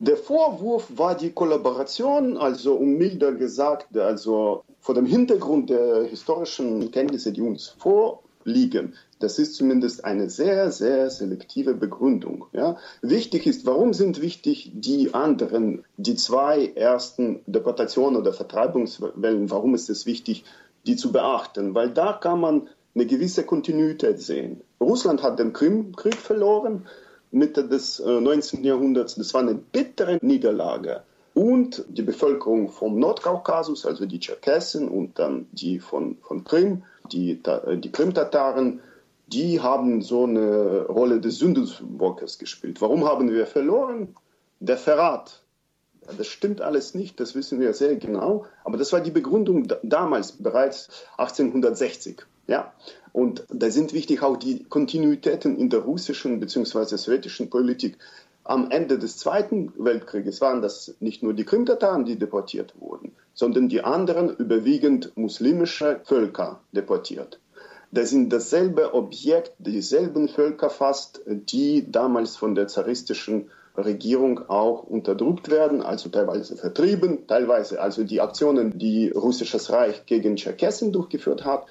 Der 0.00 0.16
Vorwurf 0.16 0.88
war 0.96 1.16
die 1.16 1.30
Kollaboration, 1.30 2.36
also 2.36 2.74
um 2.74 2.94
milder 2.94 3.32
gesagt, 3.32 3.96
also 3.96 4.64
vor 4.80 4.94
dem 4.94 5.06
Hintergrund 5.06 5.70
der 5.70 6.04
historischen 6.04 6.90
Kenntnisse, 6.90 7.32
die 7.32 7.40
uns 7.40 7.68
vorliegen, 7.68 8.94
das 9.20 9.38
ist 9.38 9.54
zumindest 9.54 10.04
eine 10.04 10.28
sehr, 10.28 10.70
sehr 10.70 11.08
selektive 11.10 11.74
Begründung. 11.74 12.46
Ja. 12.52 12.76
Wichtig 13.00 13.46
ist, 13.46 13.64
warum 13.64 13.94
sind 13.94 14.20
wichtig 14.20 14.72
die 14.74 15.14
anderen, 15.14 15.84
die 15.96 16.16
zwei 16.16 16.72
ersten 16.74 17.40
Deportationen 17.46 18.16
oder 18.16 18.32
Vertreibungswellen, 18.32 19.50
warum 19.50 19.74
ist 19.74 19.88
es 19.88 20.04
wichtig, 20.06 20.44
die 20.86 20.96
zu 20.96 21.12
beachten? 21.12 21.74
Weil 21.74 21.90
da 21.90 22.12
kann 22.12 22.40
man 22.40 22.68
eine 22.94 23.06
gewisse 23.06 23.44
Kontinuität 23.44 24.20
sehen. 24.20 24.60
Russland 24.80 25.22
hat 25.22 25.38
den 25.38 25.52
Krimkrieg 25.52 26.16
verloren, 26.16 26.86
Mitte 27.34 27.66
des 27.66 27.98
19. 27.98 28.62
Äh, 28.62 28.68
Jahrhunderts. 28.68 29.16
Das 29.16 29.34
war 29.34 29.42
eine 29.42 29.54
bittere 29.54 30.18
Niederlage. 30.22 31.02
Und 31.34 31.84
die 31.88 32.02
Bevölkerung 32.02 32.70
vom 32.70 32.98
Nordkaukasus, 32.98 33.86
also 33.86 34.06
die 34.06 34.20
Tscherkessen 34.20 34.88
und 34.88 35.18
dann 35.18 35.48
die 35.50 35.80
von, 35.80 36.16
von 36.22 36.44
Krim, 36.44 36.84
die, 37.10 37.42
die 37.42 37.92
Krimtataren, 37.92 38.80
die 39.26 39.60
haben 39.60 40.00
so 40.00 40.24
eine 40.24 40.86
Rolle 40.86 41.20
des 41.20 41.38
Sündenbockes 41.38 42.38
gespielt. 42.38 42.80
Warum 42.80 43.04
haben 43.04 43.32
wir 43.32 43.46
verloren? 43.46 44.14
Der 44.60 44.76
Verrat. 44.76 45.42
Das 46.18 46.28
stimmt 46.28 46.60
alles 46.60 46.94
nicht, 46.94 47.18
das 47.18 47.34
wissen 47.34 47.58
wir 47.60 47.72
sehr 47.72 47.96
genau. 47.96 48.44
Aber 48.62 48.76
das 48.76 48.92
war 48.92 49.00
die 49.00 49.10
Begründung 49.10 49.66
damals, 49.82 50.32
bereits 50.32 50.88
1860. 51.16 52.24
Ja? 52.46 52.72
Und 53.12 53.44
da 53.48 53.70
sind 53.70 53.92
wichtig 53.92 54.22
auch 54.22 54.36
die 54.36 54.64
Kontinuitäten 54.64 55.56
in 55.56 55.70
der 55.70 55.80
russischen 55.80 56.40
bzw. 56.40 56.96
sowjetischen 56.96 57.50
Politik. 57.50 57.98
Am 58.42 58.70
Ende 58.70 58.98
des 58.98 59.16
Zweiten 59.16 59.72
Weltkrieges 59.78 60.40
waren 60.40 60.60
das 60.60 60.94
nicht 61.00 61.22
nur 61.22 61.32
die 61.32 61.44
Krimtataren, 61.44 62.04
die 62.04 62.18
deportiert 62.18 62.74
wurden, 62.78 63.12
sondern 63.32 63.68
die 63.68 63.82
anderen 63.82 64.28
überwiegend 64.36 65.16
muslimische 65.16 66.00
Völker 66.04 66.60
deportiert. 66.72 67.40
Das 67.90 68.10
sind 68.10 68.32
dasselbe 68.32 68.92
Objekt, 68.92 69.52
dieselben 69.58 70.28
Völker 70.28 70.68
fast, 70.68 71.22
die 71.26 71.90
damals 71.90 72.36
von 72.36 72.54
der 72.54 72.66
zaristischen 72.66 73.50
Regierung 73.76 74.48
auch 74.48 74.82
unterdrückt 74.82 75.48
werden, 75.48 75.80
also 75.80 76.08
teilweise 76.08 76.56
vertrieben, 76.56 77.26
teilweise 77.26 77.80
also 77.80 78.04
die 78.04 78.20
Aktionen, 78.20 78.78
die 78.78 79.10
russisches 79.10 79.70
Reich 79.72 80.06
gegen 80.06 80.36
Tscherkessen 80.36 80.92
durchgeführt 80.92 81.44
hat, 81.44 81.66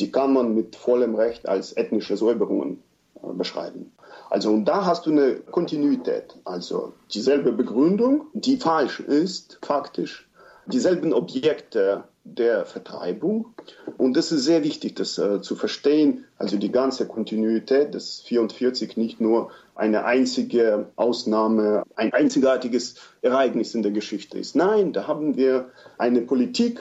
die 0.00 0.10
kann 0.10 0.32
man 0.32 0.54
mit 0.54 0.76
vollem 0.76 1.14
Recht 1.14 1.48
als 1.48 1.76
ethnische 1.76 2.16
Säuberungen 2.16 2.82
äh, 3.22 3.32
beschreiben. 3.32 3.92
Also 4.30 4.50
und 4.50 4.64
da 4.64 4.84
hast 4.86 5.06
du 5.06 5.10
eine 5.10 5.36
Kontinuität, 5.36 6.36
also 6.44 6.92
dieselbe 7.12 7.52
Begründung, 7.52 8.26
die 8.32 8.56
falsch 8.56 9.00
ist 9.00 9.58
faktisch, 9.62 10.28
dieselben 10.66 11.12
Objekte 11.12 12.04
der 12.24 12.64
Vertreibung. 12.64 13.54
Und 13.98 14.16
das 14.16 14.32
ist 14.32 14.44
sehr 14.44 14.64
wichtig, 14.64 14.96
das 14.96 15.18
äh, 15.18 15.42
zu 15.42 15.56
verstehen. 15.56 16.24
Also 16.38 16.56
die 16.56 16.72
ganze 16.72 17.06
Kontinuität 17.06 17.92
des 17.92 18.20
44 18.22 18.96
nicht 18.96 19.20
nur 19.20 19.50
eine 19.74 20.04
einzige 20.04 20.86
Ausnahme, 20.96 21.82
ein 21.96 22.12
einzigartiges 22.12 22.96
Ereignis 23.20 23.74
in 23.74 23.82
der 23.82 23.92
Geschichte 23.92 24.38
ist. 24.38 24.56
Nein, 24.56 24.92
da 24.92 25.06
haben 25.06 25.36
wir 25.36 25.70
eine 25.98 26.22
Politik, 26.22 26.80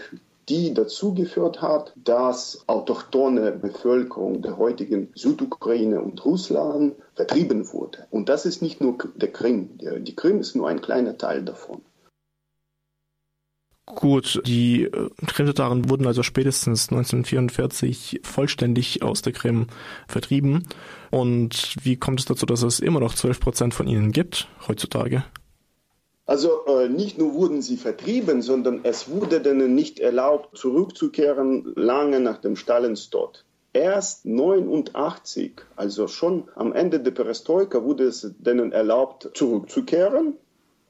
die 0.49 0.73
dazu 0.73 1.13
geführt 1.13 1.62
hat, 1.62 1.93
dass 1.95 2.63
autochtone 2.67 3.51
Bevölkerung 3.51 4.41
der 4.41 4.58
heutigen 4.58 5.10
Südukraine 5.15 6.01
und 6.01 6.23
Russland 6.25 6.95
vertrieben 7.15 7.71
wurde. 7.71 8.08
Und 8.12 8.29
das 8.29 8.45
ist 8.45 8.62
nicht 8.62 8.82
nur 8.82 8.97
der 9.15 9.32
Krim. 9.32 9.77
Die 9.77 10.15
Krim 10.15 10.39
ist 10.39 10.56
nur 10.56 10.67
ein 10.67 10.82
kleiner 10.82 11.17
Teil 11.17 11.43
davon. 11.43 11.82
Gut, 13.86 14.41
die 14.45 14.84
äh, 14.84 15.10
Krimtataren 15.27 15.89
wurden 15.89 16.08
also 16.08 16.23
spätestens 16.23 16.89
1944 16.89 18.21
vollständig 18.23 19.03
aus 19.03 19.21
der 19.21 19.34
Krim 19.34 19.67
vertrieben. 20.08 20.63
Und 21.12 21.75
wie 21.84 21.97
kommt 21.97 22.21
es 22.21 22.25
dazu, 22.25 22.45
dass 22.45 22.63
es 22.63 22.79
immer 22.79 23.01
noch 23.01 23.13
12 23.13 23.41
Prozent 23.41 23.73
von 23.73 23.88
ihnen 23.88 24.13
gibt 24.13 24.47
heutzutage? 24.67 25.25
Also 26.25 26.65
äh, 26.65 26.88
nicht 26.88 27.17
nur 27.17 27.33
wurden 27.33 27.62
sie 27.62 27.75
vertrieben, 27.75 28.41
sondern 28.41 28.81
es 28.83 29.09
wurde 29.09 29.41
denen 29.41 29.75
nicht 29.75 29.99
erlaubt, 29.99 30.57
zurückzukehren 30.57 31.73
lange 31.75 32.21
nach 32.21 32.38
dem 32.38 32.55
Stalins 32.55 33.09
Tod. 33.09 33.43
Erst 33.73 34.25
89, 34.25 35.53
also 35.75 36.07
schon 36.07 36.47
am 36.55 36.73
Ende 36.73 36.99
der 36.99 37.12
Perestroika, 37.12 37.83
wurde 37.83 38.05
es 38.05 38.31
denen 38.38 38.71
erlaubt, 38.71 39.31
zurückzukehren. 39.33 40.38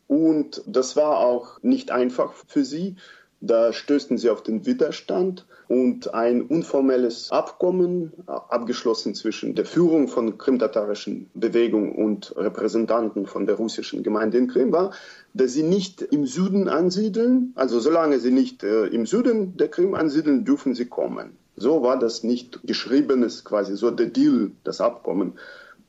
Und 0.07 0.61
das 0.67 0.95
war 0.95 1.19
auch 1.19 1.63
nicht 1.63 1.89
einfach 1.89 2.33
für 2.47 2.63
sie. 2.65 2.97
Da 3.45 3.73
stößten 3.73 4.17
sie 4.17 4.29
auf 4.29 4.41
den 4.41 4.65
Widerstand 4.65 5.45
und 5.67 6.13
ein 6.13 6.43
unformelles 6.43 7.29
Abkommen 7.29 8.13
abgeschlossen 8.25 9.15
zwischen 9.15 9.53
der 9.53 9.65
Führung 9.65 10.07
von 10.07 10.37
krimtatarischen 10.37 11.29
Bewegung 11.33 11.93
und 11.93 12.33
Repräsentanten 12.37 13.25
von 13.25 13.45
der 13.45 13.55
russischen 13.55 14.01
Gemeinde 14.01 14.37
in 14.37 14.47
Krim 14.47 14.71
war, 14.71 14.93
dass 15.33 15.51
sie 15.51 15.63
nicht 15.63 16.01
im 16.01 16.25
Süden 16.25 16.69
ansiedeln. 16.69 17.51
Also 17.55 17.81
solange 17.81 18.19
sie 18.19 18.31
nicht 18.31 18.63
äh, 18.63 18.85
im 18.85 19.05
Süden 19.05 19.57
der 19.57 19.67
Krim 19.67 19.93
ansiedeln, 19.93 20.45
dürfen 20.45 20.73
sie 20.73 20.85
kommen. 20.85 21.35
So 21.57 21.83
war 21.83 21.99
das 21.99 22.23
nicht 22.23 22.61
geschriebenes, 22.63 23.43
quasi 23.43 23.75
so 23.75 23.91
der 23.91 24.07
Deal, 24.07 24.51
das 24.63 24.79
Abkommen. 24.79 25.33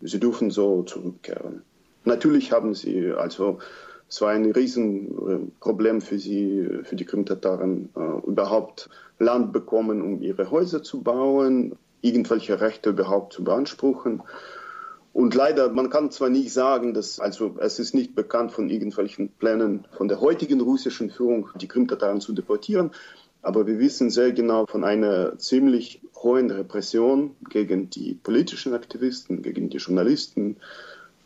Sie 0.00 0.18
dürfen 0.18 0.50
so 0.50 0.82
zurückkehren. 0.82 1.62
Natürlich 2.04 2.50
haben 2.50 2.74
sie 2.74 3.12
also 3.12 3.60
es 4.08 4.20
war 4.20 4.30
ein 4.30 4.50
Riesenproblem 4.50 6.00
für 6.00 6.18
sie, 6.18 6.68
für 6.84 6.96
die 6.96 7.04
Krimtataren, 7.04 7.88
äh, 7.96 8.26
überhaupt 8.26 8.88
Land 9.18 9.52
bekommen, 9.52 10.02
um 10.02 10.22
ihre 10.22 10.50
Häuser 10.50 10.82
zu 10.82 11.02
bauen, 11.02 11.76
irgendwelche 12.00 12.60
Rechte 12.60 12.90
überhaupt 12.90 13.32
zu 13.32 13.44
beanspruchen. 13.44 14.22
Und 15.12 15.34
leider, 15.34 15.70
man 15.70 15.90
kann 15.90 16.10
zwar 16.10 16.28
nicht 16.28 16.52
sagen, 16.52 16.92
dass, 16.92 17.20
also 17.20 17.56
es 17.60 17.78
ist 17.78 17.94
nicht 17.94 18.16
bekannt 18.16 18.50
von 18.50 18.68
irgendwelchen 18.68 19.28
Plänen 19.28 19.86
von 19.92 20.08
der 20.08 20.20
heutigen 20.20 20.60
russischen 20.60 21.08
Führung, 21.08 21.50
die 21.54 21.68
Krimtataren 21.68 22.20
zu 22.20 22.32
deportieren, 22.32 22.90
aber 23.40 23.66
wir 23.66 23.78
wissen 23.78 24.10
sehr 24.10 24.32
genau 24.32 24.66
von 24.66 24.84
einer 24.84 25.38
ziemlich 25.38 26.00
hohen 26.16 26.50
Repression 26.50 27.36
gegen 27.50 27.90
die 27.90 28.14
politischen 28.14 28.74
Aktivisten, 28.74 29.42
gegen 29.42 29.68
die 29.68 29.76
Journalisten 29.76 30.56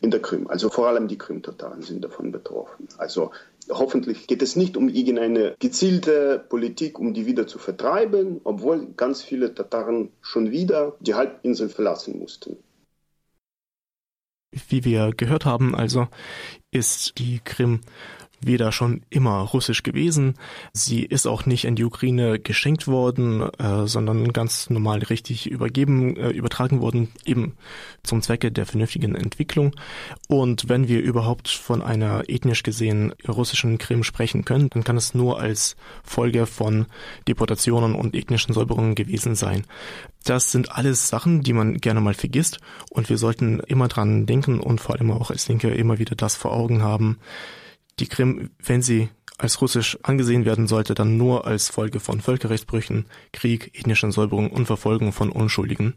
in 0.00 0.10
der 0.10 0.20
Krim. 0.20 0.46
Also 0.46 0.70
vor 0.70 0.88
allem 0.88 1.08
die 1.08 1.18
Krim-Tataren 1.18 1.82
sind 1.82 2.04
davon 2.04 2.32
betroffen. 2.32 2.88
Also 2.98 3.32
hoffentlich 3.68 4.26
geht 4.26 4.42
es 4.42 4.56
nicht 4.56 4.76
um 4.76 4.88
irgendeine 4.88 5.54
gezielte 5.58 6.44
Politik, 6.48 6.98
um 6.98 7.14
die 7.14 7.26
wieder 7.26 7.46
zu 7.46 7.58
vertreiben, 7.58 8.40
obwohl 8.44 8.88
ganz 8.96 9.22
viele 9.22 9.54
Tataren 9.54 10.10
schon 10.20 10.50
wieder 10.50 10.96
die 11.00 11.14
Halbinsel 11.14 11.68
verlassen 11.68 12.18
mussten. 12.18 12.56
Wie 14.68 14.84
wir 14.84 15.12
gehört 15.14 15.44
haben, 15.44 15.74
also 15.74 16.08
ist 16.70 17.18
die 17.18 17.40
Krim 17.44 17.80
weder 18.40 18.72
schon 18.72 19.02
immer 19.10 19.38
russisch 19.40 19.82
gewesen. 19.82 20.34
Sie 20.72 21.02
ist 21.02 21.26
auch 21.26 21.46
nicht 21.46 21.64
in 21.64 21.74
die 21.74 21.84
Ukraine 21.84 22.38
geschenkt 22.38 22.86
worden, 22.86 23.42
äh, 23.58 23.86
sondern 23.86 24.32
ganz 24.32 24.70
normal 24.70 25.00
richtig 25.00 25.50
übergeben, 25.50 26.16
äh, 26.16 26.30
übertragen 26.30 26.80
worden, 26.80 27.08
eben 27.24 27.54
zum 28.02 28.22
Zwecke 28.22 28.52
der 28.52 28.66
vernünftigen 28.66 29.14
Entwicklung. 29.14 29.74
Und 30.28 30.68
wenn 30.68 30.88
wir 30.88 31.00
überhaupt 31.00 31.48
von 31.48 31.82
einer 31.82 32.28
ethnisch 32.28 32.62
gesehen 32.62 33.12
russischen 33.26 33.78
Krim 33.78 34.04
sprechen 34.04 34.44
können, 34.44 34.70
dann 34.70 34.84
kann 34.84 34.96
es 34.96 35.14
nur 35.14 35.40
als 35.40 35.76
Folge 36.04 36.46
von 36.46 36.86
Deportationen 37.26 37.94
und 37.94 38.14
ethnischen 38.14 38.54
Säuberungen 38.54 38.94
gewesen 38.94 39.34
sein. 39.34 39.64
Das 40.24 40.52
sind 40.52 40.72
alles 40.72 41.08
Sachen, 41.08 41.42
die 41.42 41.52
man 41.52 41.78
gerne 41.78 42.00
mal 42.00 42.14
vergisst 42.14 42.60
und 42.90 43.08
wir 43.08 43.18
sollten 43.18 43.60
immer 43.60 43.88
dran 43.88 44.26
denken 44.26 44.60
und 44.60 44.80
vor 44.80 44.96
allem 44.96 45.10
auch 45.10 45.30
als 45.30 45.48
Linke 45.48 45.68
immer 45.68 45.98
wieder 45.98 46.16
das 46.16 46.36
vor 46.36 46.52
Augen 46.52 46.82
haben, 46.82 47.18
die 48.00 48.06
Krim, 48.06 48.50
wenn 48.62 48.82
sie 48.82 49.08
als 49.38 49.60
russisch 49.60 49.98
angesehen 50.02 50.44
werden 50.44 50.66
sollte, 50.66 50.94
dann 50.94 51.16
nur 51.16 51.46
als 51.46 51.68
Folge 51.68 52.00
von 52.00 52.20
Völkerrechtsbrüchen, 52.20 53.06
Krieg, 53.32 53.70
ethnischen 53.74 54.10
Säuberungen 54.10 54.50
und 54.50 54.66
Verfolgung 54.66 55.12
von 55.12 55.30
Unschuldigen. 55.30 55.94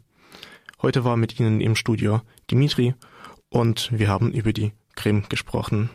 Heute 0.80 1.04
war 1.04 1.16
mit 1.16 1.38
Ihnen 1.38 1.60
im 1.60 1.76
Studio 1.76 2.22
Dimitri 2.50 2.94
und 3.48 3.90
wir 3.92 4.08
haben 4.08 4.32
über 4.32 4.52
die 4.52 4.72
Krim 4.94 5.24
gesprochen. 5.28 5.90